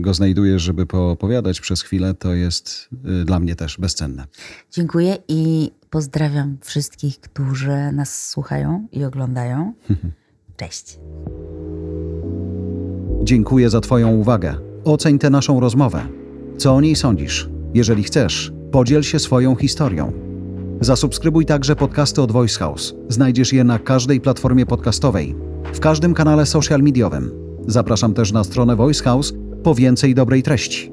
go 0.00 0.14
znajdujesz, 0.14 0.62
żeby 0.62 0.86
poopowiadać 0.86 1.60
przez 1.60 1.82
chwilę, 1.82 2.14
to 2.14 2.34
jest 2.34 2.88
y, 3.22 3.24
dla 3.24 3.40
mnie 3.40 3.56
też 3.56 3.78
bezcenne. 3.78 4.26
Dziękuję 4.70 5.16
i 5.28 5.70
pozdrawiam 5.90 6.58
wszystkich, 6.60 7.20
którzy 7.20 7.92
nas 7.92 8.28
słuchają 8.28 8.88
i 8.92 9.04
oglądają. 9.04 9.72
Cześć. 10.56 10.98
Dziękuję 13.24 13.70
za 13.70 13.80
Twoją 13.80 14.08
uwagę. 14.08 14.54
Oceń 14.84 15.18
tę 15.18 15.30
naszą 15.30 15.60
rozmowę. 15.60 16.06
Co 16.56 16.74
o 16.74 16.80
niej 16.80 16.96
sądzisz? 16.96 17.48
Jeżeli 17.74 18.02
chcesz, 18.02 18.52
podziel 18.70 19.02
się 19.02 19.18
swoją 19.18 19.54
historią. 19.54 20.12
Zasubskrybuj 20.80 21.46
także 21.46 21.76
podcasty 21.76 22.22
od 22.22 22.32
Voice 22.32 22.58
House. 22.58 22.94
Znajdziesz 23.08 23.52
je 23.52 23.64
na 23.64 23.78
każdej 23.78 24.20
platformie 24.20 24.66
podcastowej, 24.66 25.34
w 25.72 25.80
każdym 25.80 26.14
kanale 26.14 26.46
social 26.46 26.80
mediowym. 26.80 27.30
Zapraszam 27.66 28.14
też 28.14 28.32
na 28.32 28.44
stronę 28.44 28.76
Voice 28.76 29.04
House 29.04 29.34
po 29.62 29.74
więcej 29.74 30.14
dobrej 30.14 30.42
treści. 30.42 30.92